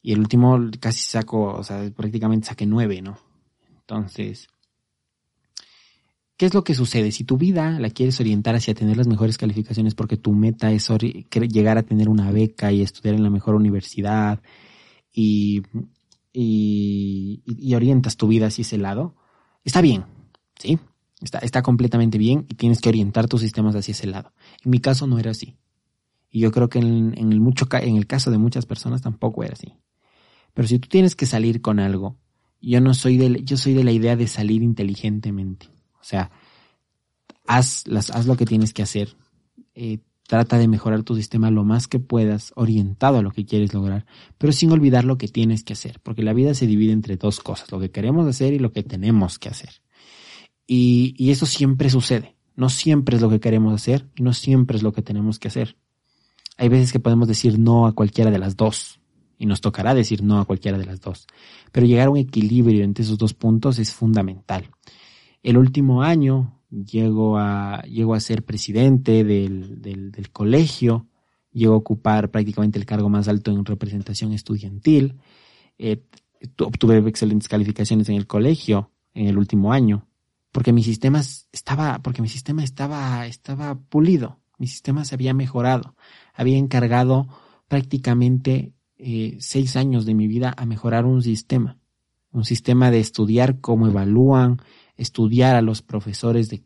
Y 0.00 0.12
el 0.12 0.20
último 0.20 0.58
casi 0.80 1.00
saco, 1.00 1.52
o 1.52 1.62
sea, 1.62 1.86
prácticamente 1.94 2.46
saqué 2.46 2.64
nueve, 2.64 3.02
¿no? 3.02 3.18
Entonces, 3.78 4.48
¿qué 6.38 6.46
es 6.46 6.54
lo 6.54 6.64
que 6.64 6.74
sucede? 6.74 7.12
Si 7.12 7.24
tu 7.24 7.36
vida 7.36 7.78
la 7.78 7.90
quieres 7.90 8.18
orientar 8.20 8.54
hacia 8.54 8.74
tener 8.74 8.96
las 8.96 9.06
mejores 9.06 9.36
calificaciones 9.36 9.94
porque 9.94 10.16
tu 10.16 10.32
meta 10.32 10.72
es 10.72 10.88
llegar 11.52 11.76
a 11.76 11.82
tener 11.82 12.08
una 12.08 12.30
beca 12.30 12.72
y 12.72 12.80
estudiar 12.80 13.14
en 13.14 13.22
la 13.22 13.28
mejor 13.30 13.54
universidad 13.54 14.40
y, 15.12 15.62
orientas 17.74 18.16
tu 18.16 18.28
vida 18.28 18.46
hacia 18.46 18.62
ese 18.62 18.78
lado, 18.78 19.14
está 19.64 19.80
bien, 19.80 20.04
¿sí? 20.58 20.78
Está, 21.20 21.38
está 21.40 21.62
completamente 21.62 22.16
bien 22.16 22.46
y 22.48 22.54
tienes 22.54 22.80
que 22.80 22.88
orientar 22.88 23.26
tus 23.26 23.40
sistemas 23.40 23.74
hacia 23.74 23.92
ese 23.92 24.06
lado. 24.06 24.32
En 24.64 24.70
mi 24.70 24.78
caso 24.78 25.06
no 25.06 25.18
era 25.18 25.32
así. 25.32 25.58
Y 26.30 26.40
yo 26.40 26.52
creo 26.52 26.68
que 26.68 26.78
en, 26.78 27.14
en, 27.18 27.32
el 27.32 27.40
mucho, 27.40 27.66
en 27.72 27.96
el 27.96 28.06
caso 28.06 28.30
de 28.30 28.38
muchas 28.38 28.66
personas 28.66 29.02
tampoco 29.02 29.42
era 29.42 29.54
así. 29.54 29.74
Pero 30.54 30.68
si 30.68 30.78
tú 30.78 30.88
tienes 30.88 31.16
que 31.16 31.26
salir 31.26 31.60
con 31.60 31.80
algo 31.80 32.16
yo 32.60 32.80
no 32.80 32.94
soy 32.94 33.16
de, 33.16 33.42
yo 33.44 33.56
soy 33.56 33.74
de 33.74 33.84
la 33.84 33.92
idea 33.92 34.16
de 34.16 34.26
salir 34.26 34.62
inteligentemente. 34.62 35.68
O 36.00 36.04
sea, 36.04 36.30
haz, 37.46 37.86
las, 37.86 38.10
haz 38.10 38.26
lo 38.26 38.36
que 38.36 38.46
tienes 38.46 38.72
que 38.72 38.82
hacer. 38.82 39.16
Eh, 39.74 39.98
trata 40.26 40.58
de 40.58 40.68
mejorar 40.68 41.02
tu 41.02 41.16
sistema 41.16 41.50
lo 41.50 41.64
más 41.64 41.88
que 41.88 41.98
puedas, 41.98 42.52
orientado 42.54 43.18
a 43.18 43.22
lo 43.22 43.30
que 43.30 43.46
quieres 43.46 43.72
lograr, 43.72 44.04
pero 44.36 44.52
sin 44.52 44.70
olvidar 44.70 45.04
lo 45.04 45.16
que 45.16 45.26
tienes 45.26 45.64
que 45.64 45.72
hacer, 45.72 46.00
porque 46.02 46.22
la 46.22 46.34
vida 46.34 46.52
se 46.52 46.66
divide 46.66 46.92
entre 46.92 47.16
dos 47.16 47.40
cosas, 47.40 47.72
lo 47.72 47.80
que 47.80 47.90
queremos 47.90 48.26
hacer 48.28 48.52
y 48.52 48.58
lo 48.58 48.70
que 48.70 48.82
tenemos 48.82 49.38
que 49.38 49.48
hacer. 49.48 49.80
Y, 50.66 51.14
y 51.16 51.30
eso 51.30 51.46
siempre 51.46 51.88
sucede. 51.88 52.36
No 52.56 52.68
siempre 52.68 53.16
es 53.16 53.22
lo 53.22 53.30
que 53.30 53.40
queremos 53.40 53.72
hacer 53.72 54.06
y 54.16 54.22
no 54.22 54.34
siempre 54.34 54.76
es 54.76 54.82
lo 54.82 54.92
que 54.92 55.00
tenemos 55.00 55.38
que 55.38 55.48
hacer. 55.48 55.76
Hay 56.58 56.68
veces 56.68 56.92
que 56.92 56.98
podemos 56.98 57.28
decir 57.28 57.58
no 57.58 57.86
a 57.86 57.92
cualquiera 57.92 58.30
de 58.30 58.38
las 58.38 58.56
dos 58.56 59.00
y 59.38 59.46
nos 59.46 59.60
tocará 59.60 59.94
decir 59.94 60.22
no 60.22 60.40
a 60.40 60.44
cualquiera 60.44 60.76
de 60.76 60.84
las 60.84 61.00
dos. 61.00 61.26
Pero 61.72 61.86
llegar 61.86 62.08
a 62.08 62.10
un 62.10 62.16
equilibrio 62.18 62.84
entre 62.84 63.04
esos 63.04 63.16
dos 63.16 63.32
puntos 63.32 63.78
es 63.78 63.94
fundamental. 63.94 64.68
El 65.42 65.56
último 65.56 66.02
año 66.02 66.58
llego 66.70 67.38
a, 67.38 67.82
llego 67.82 68.14
a 68.14 68.20
ser 68.20 68.44
presidente 68.44 69.24
del, 69.24 69.80
del, 69.80 70.30
colegio, 70.30 71.06
llego 71.52 71.74
a 71.74 71.78
ocupar 71.78 72.30
prácticamente 72.30 72.78
el 72.78 72.86
cargo 72.86 73.08
más 73.08 73.28
alto 73.28 73.50
en 73.50 73.64
representación 73.64 74.32
estudiantil, 74.32 75.18
eh, 75.78 76.02
obtuve 76.58 76.98
excelentes 77.08 77.48
calificaciones 77.48 78.08
en 78.08 78.16
el 78.16 78.26
colegio 78.26 78.90
en 79.14 79.26
el 79.26 79.38
último 79.38 79.72
año, 79.72 80.06
porque 80.52 80.72
mi 80.72 80.82
sistema 80.82 81.20
estaba, 81.52 82.00
porque 82.02 82.22
mi 82.22 82.28
sistema 82.28 82.62
estaba, 82.62 83.26
estaba 83.26 83.78
pulido, 83.78 84.40
mi 84.58 84.66
sistema 84.66 85.04
se 85.04 85.14
había 85.14 85.34
mejorado, 85.34 85.94
había 86.34 86.58
encargado 86.58 87.28
prácticamente 87.68 88.72
eh, 88.96 89.36
seis 89.40 89.76
años 89.76 90.04
de 90.06 90.14
mi 90.14 90.26
vida 90.26 90.54
a 90.56 90.66
mejorar 90.66 91.04
un 91.04 91.22
sistema, 91.22 91.78
un 92.30 92.44
sistema 92.44 92.90
de 92.90 93.00
estudiar 93.00 93.60
cómo 93.60 93.86
evalúan, 93.86 94.58
estudiar 94.98 95.56
a 95.56 95.62
los 95.62 95.80
profesores 95.80 96.50
de 96.50 96.62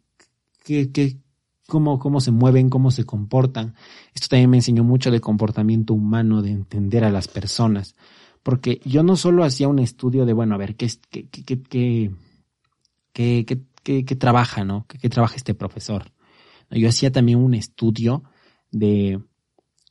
qué, 0.65 0.91
qué, 0.91 1.19
cómo, 1.69 1.99
cómo 1.99 2.21
se 2.21 2.33
mueven, 2.33 2.69
cómo 2.69 2.91
se 2.91 3.05
comportan. 3.05 3.75
Esto 4.15 4.29
también 4.29 4.51
me 4.51 4.57
enseñó 4.57 4.83
mucho 4.85 5.11
de 5.11 5.21
comportamiento 5.21 5.95
humano, 5.95 6.43
de 6.43 6.51
entender 6.51 7.05
a 7.05 7.11
las 7.11 7.29
personas, 7.29 7.95
porque 8.43 8.81
yo 8.85 9.03
no 9.03 9.17
solo 9.17 9.45
hacía 9.45 9.69
un 9.69 9.79
estudio 9.79 10.27
de, 10.27 10.33
bueno, 10.33 10.55
a 10.55 10.59
ver, 10.59 10.75
qué, 10.77 10.91
qué, 11.11 11.29
qué, 11.29 12.11
qué, 13.13 13.47
qué, 13.83 14.05
qué 14.05 14.17
trabaja, 14.17 14.65
¿no? 14.65 14.87
¿Qué, 14.87 15.09
trabaja 15.09 15.37
este 15.37 15.55
profesor? 15.55 16.13
Yo 16.71 16.89
hacía 16.89 17.13
también 17.13 17.39
un 17.39 17.55
estudio 17.55 18.25
de, 18.71 19.21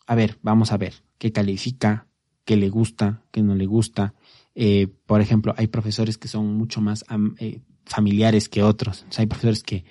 a 0.07 0.15
ver, 0.15 0.39
vamos 0.41 0.71
a 0.71 0.77
ver, 0.77 1.03
qué 1.17 1.31
califica, 1.31 2.07
que 2.43 2.57
le 2.57 2.69
gusta, 2.69 3.23
que 3.31 3.43
no 3.43 3.55
le 3.55 3.65
gusta. 3.65 4.15
Eh, 4.55 4.87
por 5.05 5.21
ejemplo, 5.21 5.53
hay 5.57 5.67
profesores 5.67 6.17
que 6.17 6.27
son 6.27 6.53
mucho 6.55 6.81
más 6.81 7.05
eh, 7.39 7.61
familiares 7.85 8.49
que 8.49 8.63
otros. 8.63 9.05
hay 9.17 9.25
profesores 9.25 9.63
que, 9.63 9.85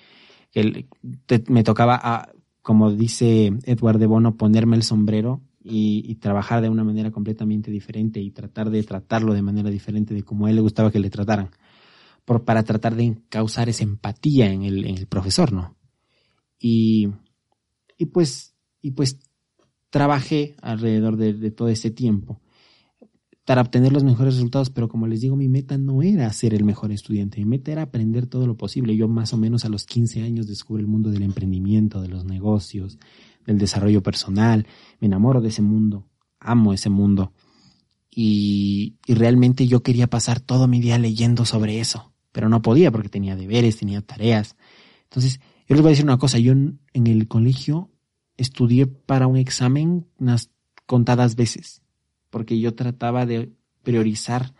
me 1.49 1.65
tocaba, 1.65 1.99
a, 2.03 2.33
como 2.63 2.93
dice 2.93 3.53
Edward 3.65 3.99
de 3.99 4.07
Bono, 4.07 4.37
ponerme 4.37 4.77
el 4.77 4.83
sombrero 4.83 5.43
y, 5.63 6.15
trabajar 6.17 6.63
de 6.63 6.69
una 6.69 6.85
manera 6.85 7.11
completamente 7.11 7.71
diferente 7.71 8.21
y 8.21 8.31
tratar 8.31 8.71
de 8.71 8.83
tratarlo 8.83 9.35
de 9.35 9.43
manera 9.43 9.71
diferente 9.71 10.15
de 10.15 10.23
como 10.23 10.47
a 10.47 10.51
él 10.51 10.57
le 10.57 10.63
gustaba 10.63 10.91
que 10.91 11.01
le 11.01 11.11
trataran. 11.11 11.51
Para 12.25 12.63
tratar 12.63 12.95
de 12.95 13.19
causar 13.29 13.69
esa 13.69 13.83
empatía 13.83 14.53
en 14.53 14.63
el, 14.63 15.07
profesor, 15.07 15.53
¿no? 15.53 15.77
Y, 16.59 17.09
pues, 18.13 18.55
y 18.81 18.93
pues 18.93 19.19
trabajé 19.89 20.55
alrededor 20.63 21.17
de, 21.17 21.51
todo 21.51 21.69
ese 21.69 21.91
tiempo 21.91 22.41
para 23.51 23.63
obtener 23.63 23.93
los 23.93 24.05
mejores 24.05 24.35
resultados, 24.35 24.71
pero 24.71 24.89
como 24.89 25.09
les 25.09 25.23
digo, 25.23 25.35
mi 25.35 25.49
meta 25.49 25.77
no 25.77 26.03
era 26.03 26.33
ser 26.33 26.55
el 26.55 26.63
mejor 26.63 26.93
estudiante, 26.93 27.41
mi 27.41 27.47
meta 27.47 27.73
era 27.73 27.83
aprender 27.83 28.27
todo 28.29 28.47
lo 28.47 28.57
posible. 28.57 28.95
Yo 28.95 29.09
más 29.09 29.33
o 29.33 29.37
menos 29.37 29.65
a 29.65 29.69
los 29.69 29.87
15 29.87 30.23
años 30.23 30.47
descubro 30.47 30.81
el 30.81 30.87
mundo 30.87 31.11
del 31.11 31.25
emprendimiento, 31.25 32.01
de 32.01 32.07
los 32.07 32.25
negocios, 32.25 32.97
del 33.45 33.59
desarrollo 33.59 34.05
personal, 34.05 34.69
me 35.01 35.07
enamoro 35.09 35.41
de 35.41 35.49
ese 35.49 35.63
mundo, 35.63 36.07
amo 36.39 36.73
ese 36.73 36.91
mundo. 36.91 37.33
Y, 38.09 38.99
realmente 39.09 39.67
yo 39.67 39.83
quería 39.83 40.07
pasar 40.07 40.39
todo 40.39 40.69
mi 40.69 40.81
día 40.81 40.97
leyendo 40.97 41.45
sobre 41.45 41.81
eso, 41.81 42.13
pero 42.31 42.49
no 42.49 42.63
podía 42.63 42.93
porque 42.93 43.09
tenía 43.09 43.35
deberes, 43.35 43.79
tenía 43.79 44.01
tareas. 44.01 44.55
Entonces, 45.03 45.41
yo 45.69 45.75
les 45.75 45.83
voy 45.83 45.89
a 45.89 45.95
decir 45.95 46.05
una 46.05 46.19
cosa, 46.19 46.39
yo 46.39 46.53
en 46.53 46.79
el 46.93 47.27
colegio 47.27 47.91
estudié 48.37 48.87
para 48.87 49.27
un 49.27 49.39
examen 49.39 50.07
unas 50.21 50.53
contadas 50.87 51.35
veces, 51.35 51.83
porque 52.31 52.59
yo 52.59 52.75
trataba 52.75 53.27
de 53.27 53.53
priorizar 53.83 54.55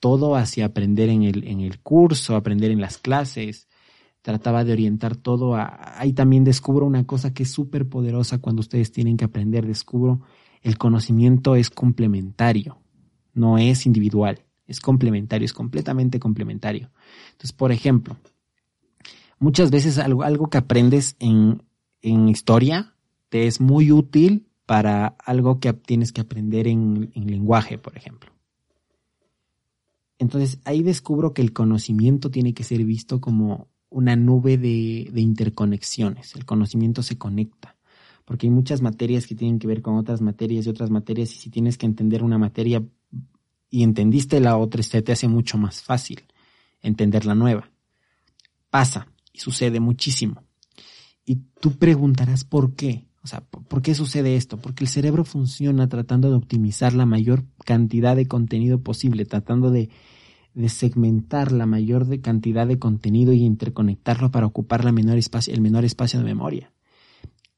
todo 0.00 0.34
hacia 0.34 0.64
aprender 0.64 1.08
en 1.10 1.22
el, 1.22 1.46
en 1.46 1.60
el 1.60 1.80
curso, 1.80 2.34
aprender 2.34 2.70
en 2.70 2.80
las 2.80 2.98
clases, 2.98 3.68
trataba 4.22 4.64
de 4.64 4.72
orientar 4.72 5.16
todo. 5.16 5.56
Ahí 5.56 6.12
también 6.12 6.44
descubro 6.44 6.86
una 6.86 7.04
cosa 7.04 7.32
que 7.32 7.42
es 7.44 7.50
súper 7.50 7.88
poderosa 7.88 8.38
cuando 8.38 8.60
ustedes 8.60 8.92
tienen 8.92 9.16
que 9.16 9.24
aprender, 9.24 9.66
descubro 9.66 10.22
el 10.62 10.76
conocimiento 10.76 11.56
es 11.56 11.70
complementario, 11.70 12.78
no 13.32 13.56
es 13.58 13.86
individual, 13.86 14.44
es 14.66 14.80
complementario, 14.80 15.46
es 15.46 15.52
completamente 15.52 16.20
complementario. 16.20 16.90
Entonces, 17.32 17.52
por 17.52 17.72
ejemplo, 17.72 18.18
muchas 19.38 19.70
veces 19.70 19.98
algo, 19.98 20.22
algo 20.22 20.50
que 20.50 20.58
aprendes 20.58 21.16
en, 21.18 21.62
en 22.02 22.28
historia 22.28 22.94
te 23.30 23.46
es 23.46 23.60
muy 23.60 23.90
útil 23.90 24.49
para 24.70 25.16
algo 25.24 25.58
que 25.58 25.72
tienes 25.72 26.12
que 26.12 26.20
aprender 26.20 26.68
en, 26.68 27.10
lenguaje, 27.12 27.76
por 27.76 27.96
ejemplo. 27.96 28.30
Entonces 30.16 30.60
ahí 30.64 30.84
descubro 30.84 31.34
que 31.34 31.42
el 31.42 31.52
conocimiento 31.52 32.30
tiene 32.30 32.54
que 32.54 32.62
ser 32.62 32.84
visto 32.84 33.20
como 33.20 33.66
una 33.88 34.14
nube 34.14 34.58
de, 34.58 35.10
interconexiones. 35.16 36.36
El 36.36 36.44
conocimiento 36.44 37.02
se 37.02 37.18
conecta, 37.18 37.78
porque 38.24 38.46
hay 38.46 38.52
muchas 38.52 38.80
materias 38.80 39.26
que 39.26 39.34
tienen 39.34 39.58
que 39.58 39.66
ver 39.66 39.82
con 39.82 39.96
otras 39.96 40.20
materias 40.20 40.64
y 40.66 40.70
otras 40.70 40.88
materias, 40.88 41.34
y 41.34 41.38
si 41.38 41.50
tienes 41.50 41.76
que 41.76 41.86
entender 41.86 42.22
una 42.22 42.38
materia 42.38 42.80
y 43.70 43.82
entendiste 43.82 44.38
la 44.38 44.56
otra, 44.56 44.84
se 44.84 45.02
te 45.02 45.10
hace 45.10 45.26
mucho 45.26 45.58
más 45.58 45.82
fácil 45.82 46.22
entender 46.80 47.26
la 47.26 47.34
nueva. 47.34 47.72
Pasa 48.70 49.08
y 49.32 49.40
sucede 49.40 49.80
muchísimo. 49.80 50.44
Y 51.24 51.40
tú 51.60 51.76
preguntarás 51.76 52.44
por 52.44 52.76
qué. 52.76 53.09
O 53.22 53.26
sea, 53.26 53.40
¿por 53.40 53.82
qué 53.82 53.94
sucede 53.94 54.36
esto? 54.36 54.56
Porque 54.56 54.84
el 54.84 54.88
cerebro 54.88 55.24
funciona 55.24 55.88
tratando 55.88 56.30
de 56.30 56.36
optimizar 56.36 56.94
la 56.94 57.04
mayor 57.04 57.44
cantidad 57.66 58.16
de 58.16 58.26
contenido 58.26 58.80
posible, 58.80 59.26
tratando 59.26 59.70
de, 59.70 59.90
segmentar 60.68 61.52
la 61.52 61.66
mayor 61.66 62.20
cantidad 62.20 62.66
de 62.66 62.78
contenido 62.78 63.32
y 63.32 63.44
interconectarlo 63.44 64.30
para 64.30 64.46
ocupar 64.46 64.84
la 64.84 64.90
el 64.90 65.60
menor 65.60 65.84
espacio 65.84 66.18
de 66.18 66.24
memoria. 66.24 66.72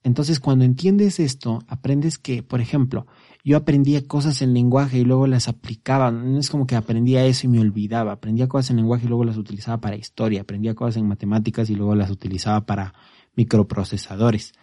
Entonces, 0.04 0.40
cuando 0.40 0.64
entiendes 0.64 1.20
esto, 1.20 1.60
aprendes 1.68 2.18
que, 2.18 2.42
por 2.42 2.60
ejemplo, 2.60 3.06
yo 3.44 3.56
aprendía 3.56 4.04
cosas 4.04 4.42
en 4.42 4.52
lenguaje 4.52 4.98
y 4.98 5.04
luego 5.04 5.28
las 5.28 5.46
aplicaba. 5.46 6.10
No 6.10 6.40
es 6.40 6.50
como 6.50 6.66
que 6.66 6.74
aprendía 6.74 7.24
eso 7.24 7.46
y 7.46 7.50
me 7.50 7.60
olvidaba. 7.60 8.10
Aprendía 8.10 8.48
cosas 8.48 8.70
en 8.70 8.78
lenguaje 8.78 9.06
y 9.06 9.08
luego 9.08 9.24
las 9.24 9.36
utilizaba 9.36 9.80
para 9.80 9.94
historia. 9.94 10.40
Aprendía 10.40 10.74
cosas 10.74 10.96
en 10.96 11.06
matemáticas 11.06 11.70
y 11.70 11.76
luego 11.76 11.94
las 11.94 12.10
utilizaba 12.10 12.66
para 12.66 12.94
microprocesadores 13.36 14.54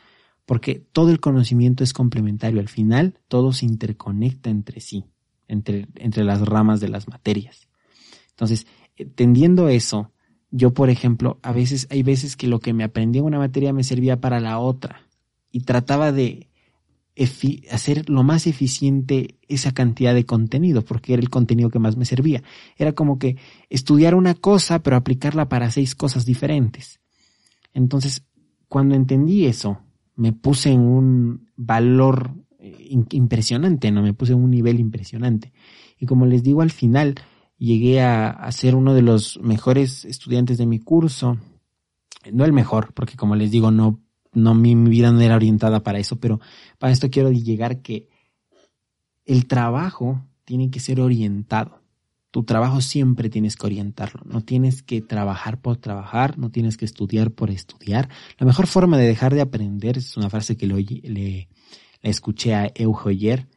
porque 0.50 0.84
todo 0.92 1.12
el 1.12 1.20
conocimiento 1.20 1.84
es 1.84 1.94
complementario. 1.94 2.60
Al 2.60 2.70
final, 2.70 3.20
todo 3.28 3.54
se 3.54 3.68
interconecta 3.68 4.50
entre 4.50 4.82
sí, 4.82 5.06
entre, 5.48 5.86
entre 5.94 6.24
las 6.24 6.42
ramas 6.42 6.80
de 6.80 6.90
las 6.90 7.08
materias. 7.08 7.70
Entonces, 8.32 8.66
entendiendo 8.96 9.70
eso, 9.70 10.12
yo, 10.50 10.74
por 10.74 10.90
ejemplo, 10.90 11.38
a 11.44 11.52
veces, 11.52 11.86
hay 11.92 12.02
veces 12.02 12.36
que 12.36 12.48
lo 12.48 12.60
que 12.60 12.74
me 12.74 12.84
aprendí 12.84 13.20
en 13.20 13.26
una 13.26 13.38
materia 13.38 13.74
me 13.74 13.84
servía 13.84 14.20
para 14.20 14.40
la 14.40 14.58
otra 14.58 15.04
y 15.52 15.60
trataba 15.60 16.12
de 16.12 16.50
hacer 17.70 18.10
lo 18.10 18.24
más 18.24 18.48
eficiente 18.48 19.38
esa 19.48 19.72
cantidad 19.72 20.16
de 20.16 20.26
contenido, 20.26 20.84
porque 20.84 21.14
era 21.14 21.22
el 21.22 21.30
contenido 21.30 21.70
que 21.70 21.78
más 21.78 21.96
me 21.96 22.06
servía. 22.06 22.42
Era 22.76 22.94
como 22.94 23.20
que 23.20 23.38
estudiar 23.70 24.16
una 24.16 24.34
cosa, 24.34 24.82
pero 24.82 24.96
aplicarla 24.96 25.48
para 25.48 25.70
seis 25.70 25.94
cosas 25.94 26.26
diferentes. 26.26 27.00
Entonces, 27.72 28.24
cuando 28.68 28.96
entendí 28.96 29.46
eso, 29.46 29.84
me 30.20 30.34
puse 30.34 30.70
en 30.70 30.82
un 30.82 31.50
valor 31.56 32.32
eh, 32.60 32.94
impresionante, 33.12 33.90
¿no? 33.90 34.02
Me 34.02 34.14
puse 34.14 34.34
en 34.34 34.40
un 34.40 34.52
nivel 34.52 34.78
impresionante. 34.78 35.54
Y 35.98 36.06
como 36.08 36.26
les 36.26 36.44
digo, 36.44 36.62
al 36.62 36.72
final 36.72 37.16
llegué 37.58 38.02
a, 38.02 38.52
ser 38.52 38.76
uno 38.76 38.94
de 38.94 39.02
los 39.02 39.40
mejores 39.42 40.04
estudiantes 40.04 40.58
de 40.58 40.66
mi 40.66 40.80
curso. 40.80 41.38
No 42.34 42.44
el 42.44 42.52
mejor, 42.52 42.94
porque 42.94 43.16
como 43.16 43.38
les 43.38 43.50
digo, 43.50 43.72
no, 43.72 44.02
no 44.34 44.54
mi, 44.56 44.76
mi 44.76 44.90
vida 44.90 45.10
no 45.14 45.22
era 45.22 45.38
orientada 45.38 45.84
para 45.84 46.00
eso, 46.00 46.20
pero 46.20 46.42
para 46.80 46.92
esto 46.92 47.10
quiero 47.10 47.32
llegar 47.32 47.82
que 47.82 48.10
el 49.24 49.48
trabajo 49.48 50.26
tiene 50.44 50.70
que 50.70 50.82
ser 50.82 51.00
orientado. 51.00 51.79
Tu 52.32 52.44
trabajo 52.44 52.80
siempre 52.82 53.30
tienes 53.30 53.56
que 53.56 53.66
orientarlo. 53.66 54.22
No 54.26 54.42
tienes 54.42 54.84
que 54.84 55.02
trabajar 55.02 55.60
por 55.62 55.78
trabajar, 55.78 56.38
no 56.38 56.52
tienes 56.52 56.78
que 56.78 56.86
estudiar 56.86 57.32
por 57.32 57.50
estudiar. 57.50 58.10
La 58.38 58.46
mejor 58.46 58.68
forma 58.68 58.98
de 58.98 59.08
dejar 59.08 59.34
de 59.34 59.42
aprender, 59.42 59.98
es 59.98 60.16
una 60.16 60.30
frase 60.30 60.56
que 60.56 60.68
le, 60.68 61.50
escuché 62.02 62.54
a 62.54 62.72
Euge 62.76 63.10
ayer, 63.10 63.48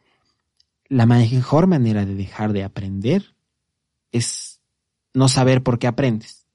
la 0.89 1.05
mejor 1.05 1.67
manera 1.67 2.05
de 2.05 2.15
dejar 2.15 2.51
de 2.51 2.63
aprender 2.63 3.35
es 4.11 4.61
no 5.13 5.27
saber 5.27 5.63
por 5.63 5.79
qué 5.79 5.87
aprendes. 5.87 6.47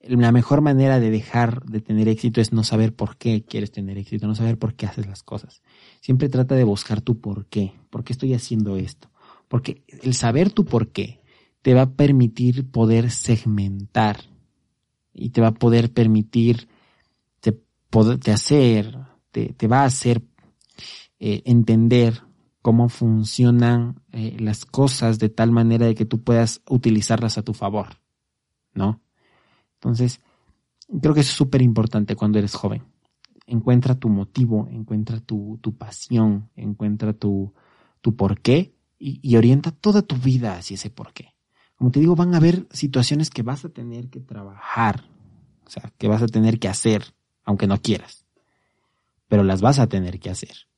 La 0.00 0.30
mejor 0.30 0.60
manera 0.60 1.00
de 1.00 1.10
dejar 1.10 1.64
de 1.64 1.80
tener 1.80 2.06
éxito 2.08 2.40
es 2.40 2.52
no 2.52 2.62
saber 2.62 2.94
por 2.94 3.16
qué 3.16 3.44
quieres 3.44 3.72
tener 3.72 3.98
éxito, 3.98 4.26
no 4.26 4.34
saber 4.34 4.56
por 4.58 4.74
qué 4.74 4.86
haces 4.86 5.06
las 5.06 5.22
cosas. 5.22 5.62
Siempre 6.00 6.28
trata 6.28 6.54
de 6.54 6.64
buscar 6.64 7.00
tu 7.00 7.20
por 7.20 7.46
qué. 7.46 7.72
¿Por 7.90 8.04
qué 8.04 8.12
estoy 8.12 8.34
haciendo 8.34 8.76
esto? 8.76 9.10
Porque 9.48 9.84
el 10.02 10.14
saber 10.14 10.50
tu 10.50 10.64
por 10.64 10.88
qué 10.88 11.20
te 11.62 11.74
va 11.74 11.82
a 11.82 11.90
permitir 11.90 12.70
poder 12.70 13.10
segmentar 13.10 14.20
y 15.12 15.30
te 15.30 15.40
va 15.40 15.48
a 15.48 15.54
poder 15.54 15.92
permitir 15.92 16.68
te, 17.40 18.30
hacer, 18.30 18.98
te, 19.30 19.68
va 19.68 19.80
a 19.80 19.86
hacer 19.86 20.22
eh, 21.18 21.42
entender 21.44 22.22
cómo 22.62 22.88
funcionan 22.88 24.02
eh, 24.12 24.36
las 24.38 24.64
cosas 24.64 25.18
de 25.18 25.28
tal 25.28 25.50
manera 25.50 25.86
de 25.86 25.94
que 25.94 26.04
tú 26.04 26.22
puedas 26.22 26.62
utilizarlas 26.68 27.38
a 27.38 27.42
tu 27.42 27.54
favor, 27.54 28.00
¿no? 28.74 29.00
Entonces, 29.74 30.20
creo 31.00 31.14
que 31.14 31.20
es 31.20 31.28
súper 31.28 31.62
importante 31.62 32.16
cuando 32.16 32.38
eres 32.38 32.54
joven. 32.54 32.84
Encuentra 33.46 33.94
tu 33.94 34.08
motivo, 34.08 34.68
encuentra 34.70 35.20
tu, 35.20 35.58
tu 35.62 35.76
pasión, 35.76 36.50
encuentra 36.56 37.12
tu, 37.12 37.54
tu 38.00 38.14
porqué 38.16 38.75
y, 38.98 39.36
orienta 39.36 39.70
toda 39.70 40.02
tu 40.02 40.16
vida 40.16 40.56
hacia 40.56 40.74
ese 40.74 40.90
porqué. 40.90 41.34
Como 41.76 41.90
te 41.90 42.00
digo, 42.00 42.16
van 42.16 42.34
a 42.34 42.38
haber 42.38 42.66
situaciones 42.70 43.30
que 43.30 43.42
vas 43.42 43.64
a 43.64 43.68
tener 43.68 44.08
que 44.08 44.20
trabajar, 44.20 45.04
o 45.66 45.70
sea, 45.70 45.92
que 45.98 46.08
vas 46.08 46.22
a 46.22 46.26
tener 46.26 46.58
que 46.58 46.68
hacer, 46.68 47.14
aunque 47.44 47.66
no 47.66 47.80
quieras, 47.80 48.26
pero 49.28 49.44
las 49.44 49.60
vas 49.60 49.78
a 49.78 49.86
tener 49.86 50.18
que 50.18 50.30
hacer. 50.30 50.68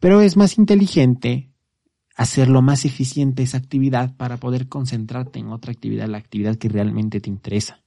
Pero 0.00 0.22
es 0.22 0.36
más 0.36 0.58
inteligente 0.58 1.50
hacer 2.16 2.48
lo 2.48 2.62
más 2.62 2.84
eficiente 2.84 3.42
esa 3.42 3.58
actividad 3.58 4.16
para 4.16 4.36
poder 4.38 4.68
concentrarte 4.68 5.38
en 5.38 5.48
otra 5.48 5.72
actividad, 5.72 6.08
la 6.08 6.18
actividad 6.18 6.56
que 6.56 6.68
realmente 6.68 7.20
te 7.20 7.28
interesa. 7.28 7.82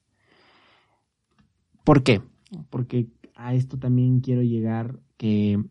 ¿Por 1.83 2.03
qué? 2.03 2.21
Porque 2.69 3.07
a 3.35 3.53
esto 3.53 3.79
también 3.79 4.19
quiero 4.19 4.41
llegar 4.41 4.99
que, 5.15 5.63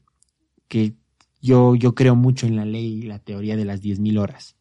que 0.69 0.95
yo, 1.47 1.95
creo 1.95 2.17
mucho 2.17 2.47
en 2.47 2.57
la 2.57 2.65
ley 2.65 3.03
la 3.03 3.19
teoría 3.19 3.57
de 3.57 3.65
las 3.65 3.83
10.000 3.83 4.19
horas. 4.19 4.57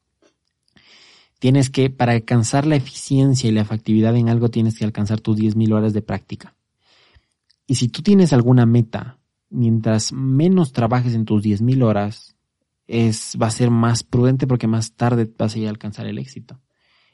Tienes 1.40 1.70
que, 1.70 1.90
para 1.90 2.14
alcanzar 2.14 2.66
la 2.66 2.76
eficiencia 2.76 3.50
y 3.50 3.54
la 3.54 3.62
efectividad 3.62 4.16
en 4.16 4.30
algo, 4.30 4.50
tienes 4.50 4.78
que 4.78 4.86
alcanzar 4.86 5.20
tus 5.20 5.38
10.000 5.38 5.74
horas 5.74 5.94
de 5.94 6.02
práctica. 6.02 6.56
Y 7.68 7.76
si 7.76 7.88
tú 7.90 8.02
tienes 8.02 8.32
alguna 8.32 8.66
meta, 8.66 9.20
mientras 9.50 10.14
menos 10.14 10.72
trabajes 10.72 11.14
en 11.14 11.26
tus 11.26 11.44
10.000 11.44 11.84
horas, 11.84 12.36
es, 12.88 13.38
va 13.42 13.48
a 13.48 13.52
ser 13.52 13.72
más 13.72 14.04
prudente 14.04 14.48
porque 14.48 14.68
más 14.68 14.94
tarde 14.94 15.30
vas 15.38 15.56
a 15.56 15.60
ir 15.60 15.68
a 15.68 15.72
alcanzar 15.72 16.06
el 16.06 16.20
éxito. 16.20 16.62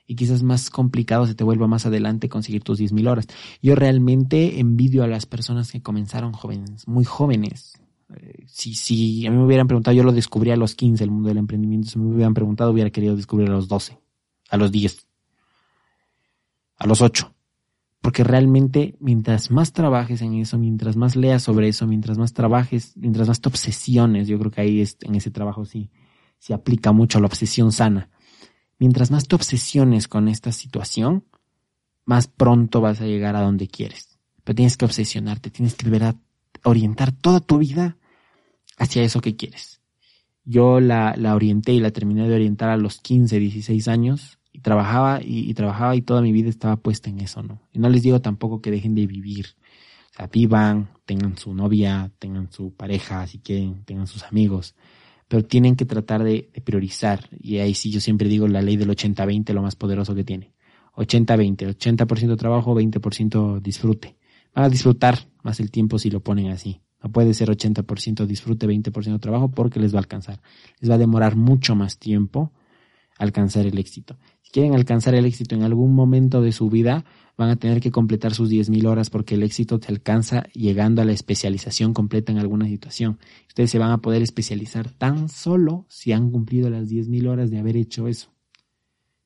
Y 0.06 0.16
quizás 0.16 0.44
más 0.44 0.70
complicado 0.70 1.26
se 1.26 1.36
te 1.36 1.46
vuelva 1.46 1.68
más 1.68 1.86
adelante 1.86 2.28
conseguir 2.28 2.64
tus 2.64 2.80
10.000 2.80 3.10
horas. 3.10 3.28
Yo 3.62 3.76
realmente 3.76 4.60
envidio 4.60 5.04
a 5.04 5.08
las 5.08 5.26
personas 5.26 5.72
que 5.72 5.82
comenzaron 5.82 6.34
jóvenes, 6.34 6.86
muy 6.88 7.06
jóvenes, 7.06 7.81
si, 8.48 8.74
si 8.76 9.26
a 9.26 9.32
mí 9.32 9.38
me 9.38 9.46
hubieran 9.46 9.68
preguntado, 9.68 9.96
yo 9.96 10.04
lo 10.04 10.12
descubrí 10.12 10.52
a 10.52 10.56
los 10.56 10.76
15, 10.76 11.04
el 11.04 11.12
mundo 11.12 11.30
del 11.30 11.38
emprendimiento, 11.38 11.90
si 11.90 12.00
me 12.00 12.14
hubieran 12.14 12.34
preguntado, 12.34 12.72
hubiera 12.72 12.90
querido 12.90 13.16
descubrir 13.16 13.50
a 13.50 13.54
los 13.54 13.68
12, 13.68 13.98
a 14.50 14.58
los 14.58 14.72
10, 14.72 15.08
a 16.78 16.88
los 16.88 17.02
8. 17.02 17.34
Porque 18.02 18.24
realmente, 18.24 18.96
mientras 19.00 19.52
más 19.52 19.74
trabajes 19.74 20.22
en 20.22 20.34
eso, 20.34 20.58
mientras 20.58 20.96
más 20.96 21.16
leas 21.16 21.44
sobre 21.44 21.68
eso, 21.68 21.86
mientras 21.86 22.18
más 22.18 22.34
trabajes, 22.34 22.94
mientras 22.98 23.28
más 23.28 23.42
te 23.42 23.50
obsesiones, 23.50 24.28
yo 24.28 24.40
creo 24.40 24.52
que 24.52 24.62
ahí 24.62 24.84
en 25.02 25.16
ese 25.16 25.30
trabajo 25.30 25.66
sí 25.66 25.92
se 26.40 26.56
aplica 26.56 26.92
mucho 26.92 27.20
la 27.20 27.28
obsesión 27.28 27.72
sana. 27.72 28.10
Mientras 28.80 29.12
más 29.12 29.28
te 29.28 29.36
obsesiones 29.36 30.08
con 30.08 30.28
esta 30.28 30.52
situación, 30.52 31.26
más 32.06 32.26
pronto 32.26 32.82
vas 32.82 33.00
a 33.02 33.06
llegar 33.06 33.36
a 33.36 33.42
donde 33.42 33.68
quieres. 33.68 34.18
Pero 34.44 34.56
tienes 34.56 34.76
que 34.76 34.86
obsesionarte, 34.86 35.52
tienes 35.52 35.76
que 35.76 35.88
a 35.98 36.16
orientar 36.64 37.12
toda 37.12 37.40
tu 37.40 37.60
vida 37.60 37.98
hacia 38.82 39.04
eso 39.04 39.22
que 39.22 39.36
quieres. 39.36 39.80
Yo 40.44 40.80
la, 40.80 41.14
la 41.16 41.36
orienté 41.36 41.72
y 41.74 41.80
la 41.80 41.92
terminé 41.92 42.28
de 42.28 42.34
orientar 42.34 42.70
a 42.70 42.78
los 42.78 43.00
15, 43.00 43.40
16 43.40 43.88
años 43.88 44.40
y 44.52 44.60
trabajaba 44.60 45.22
y, 45.24 45.54
trabajaba 45.54 45.96
y 45.96 46.02
toda 46.02 46.22
mi 46.22 46.32
vida 46.32 46.50
estaba 46.50 46.78
puesta 46.78 47.10
en 47.10 47.20
eso, 47.20 47.44
¿no? 47.44 47.62
Y 47.72 47.80
no 47.80 47.90
les 47.90 48.02
digo 48.02 48.22
tampoco 48.22 48.60
que 48.60 48.72
dejen 48.72 48.96
de 48.96 49.06
vivir. 49.06 49.46
O 50.12 50.16
sea, 50.16 50.28
vivan, 50.28 50.90
tengan 51.06 51.38
su 51.38 51.54
novia, 51.54 52.12
tengan 52.18 52.52
su 52.52 52.74
pareja, 52.74 53.28
si 53.28 53.38
quieren, 53.38 53.86
tengan 53.86 54.08
sus 54.08 54.24
amigos, 54.24 54.76
pero 55.28 55.44
tienen 55.44 55.76
que 55.76 55.86
tratar 55.86 56.24
de, 56.24 56.50
de 56.52 56.62
priorizar. 56.62 57.30
Y 57.40 57.60
ahí 57.60 57.76
sí 57.76 57.92
yo 57.92 58.02
siempre 58.02 58.28
digo 58.28 58.48
la 58.48 58.64
ley 58.64 58.78
del 58.78 58.90
80-20, 58.90 59.54
lo 59.54 59.62
más 59.62 59.76
poderoso 59.76 60.16
que 60.16 60.24
tiene. 60.24 60.54
80-20, 60.96 61.78
80%, 61.78 62.36
trabajo, 62.36 62.76
20% 62.76 63.62
disfrute. 63.62 64.18
Van 64.54 64.66
a 64.66 64.70
disfrutar 64.70 65.30
más 65.44 65.60
el 65.60 65.70
tiempo 65.70 66.00
si 66.00 66.10
lo 66.10 66.20
ponen 66.22 66.50
así. 66.50 66.82
No 67.04 67.12
puede 67.12 67.34
ser 67.34 67.50
80% 67.50 68.26
disfrute, 68.26 68.68
20% 68.68 69.20
trabajo 69.20 69.50
porque 69.50 69.80
les 69.80 69.94
va 69.94 69.98
a 69.98 70.02
alcanzar. 70.02 70.42
Les 70.80 70.90
va 70.90 70.96
a 70.96 71.00
demorar 71.00 71.36
mucho 71.36 71.76
más 71.76 71.98
tiempo 71.98 72.52
alcanzar 73.18 73.66
el 73.66 73.78
éxito. 73.78 74.18
Si 74.42 74.52
quieren 74.52 74.74
alcanzar 74.74 75.16
el 75.16 75.26
éxito 75.26 75.56
en 75.56 75.64
algún 75.64 75.94
momento 75.94 76.42
de 76.42 76.52
su 76.52 76.70
vida, 76.70 77.06
van 77.38 77.50
a 77.50 77.56
tener 77.56 77.80
que 77.80 77.92
completar 77.92 78.34
sus 78.34 78.50
10.000 78.50 78.86
horas 78.86 79.10
porque 79.10 79.36
el 79.36 79.44
éxito 79.44 79.80
se 79.82 79.92
alcanza 79.92 80.44
llegando 80.54 81.02
a 81.02 81.06
la 81.06 81.12
especialización 81.12 81.94
completa 81.94 82.32
en 82.32 82.38
alguna 82.38 82.68
situación. 82.68 83.20
Ustedes 83.48 83.72
se 83.72 83.80
van 83.80 83.92
a 83.92 84.00
poder 84.00 84.22
especializar 84.22 84.92
tan 84.92 85.30
solo 85.30 85.86
si 85.90 86.12
han 86.12 86.30
cumplido 86.32 86.70
las 86.70 86.90
10.000 86.90 87.28
horas 87.28 87.50
de 87.50 87.60
haber 87.60 87.78
hecho 87.78 88.08
eso. 88.08 88.32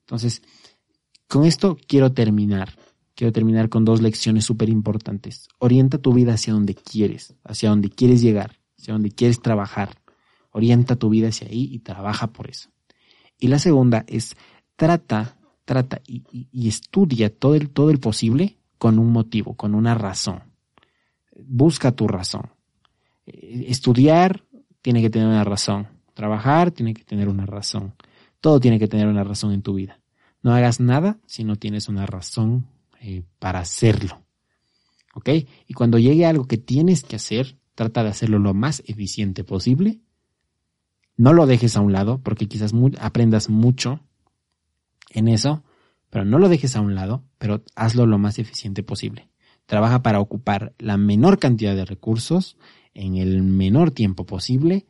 Entonces, 0.02 0.42
con 1.28 1.46
esto 1.46 1.78
quiero 1.88 2.14
terminar 2.14 2.70
quiero 3.16 3.32
terminar 3.32 3.70
con 3.70 3.86
dos 3.86 4.02
lecciones 4.02 4.46
súper 4.46 4.70
importantes. 4.70 5.48
Orienta 5.58 5.98
tu 5.98 6.14
vida 6.14 6.34
hacia 6.34 6.54
donde 6.54 6.76
quieres, 6.76 7.36
hacia 7.44 7.70
donde 7.70 7.90
quieres 7.90 8.22
llegar, 8.22 8.60
hacia 8.78 8.94
donde 8.94 9.12
quieres 9.12 9.42
trabajar. 9.42 9.98
Orienta 10.52 10.96
tu 10.96 11.10
vida 11.10 11.30
hacia 11.30 11.48
ahí 11.48 11.70
y 11.72 11.80
trabaja 11.80 12.28
por 12.28 12.50
eso. 12.50 12.70
Y 13.40 13.48
la 13.48 13.60
segunda 13.60 14.06
es 14.08 14.36
trata, 14.76 15.38
trata 15.66 16.02
y, 16.06 16.68
estudia 16.68 17.34
todo 17.34 17.56
el, 17.56 17.70
todo 17.70 17.90
el 17.90 18.00
posible 18.00 18.58
con 18.78 19.00
un 19.00 19.12
motivo, 19.12 19.56
con 19.56 19.76
una 19.76 19.96
razón. 19.96 20.44
busca 21.38 21.92
tu 21.92 22.08
razón. 22.08 22.52
Eh, 23.26 23.66
estudiar 23.68 24.44
tiene 24.82 25.02
que 25.02 25.10
tener 25.10 25.28
una 25.28 25.44
razón. 25.44 25.88
Trabajar 26.14 26.72
tiene 26.72 26.94
que 26.94 27.04
tener 27.04 27.28
una 27.28 27.46
razón. 27.46 27.94
Todo 28.40 28.60
tiene 28.60 28.80
que 28.80 28.88
tener 28.88 29.08
una 29.08 29.24
razón 29.24 29.52
en 29.52 29.62
tu 29.62 29.74
vida. 29.74 30.00
No 30.44 30.54
hagas 30.54 30.80
nada 30.80 31.18
si 31.26 31.44
no 31.44 31.56
tienes 31.56 31.90
una 31.90 32.06
razón 32.06 32.68
eh, 33.02 33.24
para 33.40 33.60
hacerlo. 33.60 34.24
¿Ok? 35.14 35.30
Y 35.68 35.74
cuando 35.74 35.98
llegue 35.98 36.26
algo 36.26 36.48
que 36.48 36.58
tienes 36.58 37.04
que 37.04 37.16
hacer, 37.16 37.58
trata 37.74 38.04
de 38.04 38.10
hacerlo 38.10 38.40
lo 38.40 38.54
más 38.54 38.84
eficiente 38.86 39.44
posible. 39.44 40.00
No 41.18 41.34
lo 41.34 41.46
dejes 41.46 41.78
a 41.78 41.82
un 41.82 41.94
lado, 41.94 42.20
porque 42.22 42.48
quizás 42.48 42.74
aprendas 43.00 43.50
mucho 43.50 44.02
en 45.12 45.28
eso, 45.28 45.64
pero 46.10 46.26
no 46.26 46.40
lo 46.40 46.50
dejes 46.50 46.76
a 46.76 46.82
un 46.82 46.96
lado, 46.96 47.24
pero 47.38 47.64
hazlo 47.76 48.06
lo 48.06 48.18
más 48.18 48.40
eficiente 48.40 48.84
posible. 48.84 49.30
Trabaja 49.66 50.04
para 50.04 50.20
ocupar 50.20 50.76
la 50.78 50.98
menor 50.98 51.40
cantidad 51.40 51.76
de 51.76 51.86
recursos 51.86 52.58
en 52.94 53.16
el 53.16 53.42
menor 53.44 53.92
tiempo 53.92 54.26
posible 54.26 54.86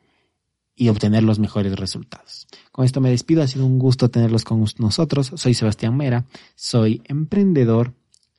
y 0.75 0.89
obtener 0.89 1.23
los 1.23 1.39
mejores 1.39 1.75
resultados. 1.75 2.47
Con 2.71 2.85
esto 2.85 3.01
me 3.01 3.09
despido, 3.09 3.41
ha 3.41 3.47
sido 3.47 3.65
un 3.65 3.79
gusto 3.79 4.09
tenerlos 4.09 4.43
con 4.43 4.65
nosotros. 4.77 5.31
Soy 5.35 5.53
Sebastián 5.53 5.95
Mera, 5.95 6.25
soy 6.55 7.01
emprendedor 7.05 7.93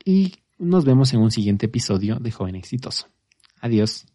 y 0.04 0.34
nos 0.58 0.84
vemos 0.84 1.12
en 1.12 1.20
un 1.20 1.30
siguiente 1.30 1.66
episodio 1.66 2.16
de 2.16 2.30
Joven 2.30 2.56
Exitoso. 2.56 3.08
Adiós. 3.60 4.06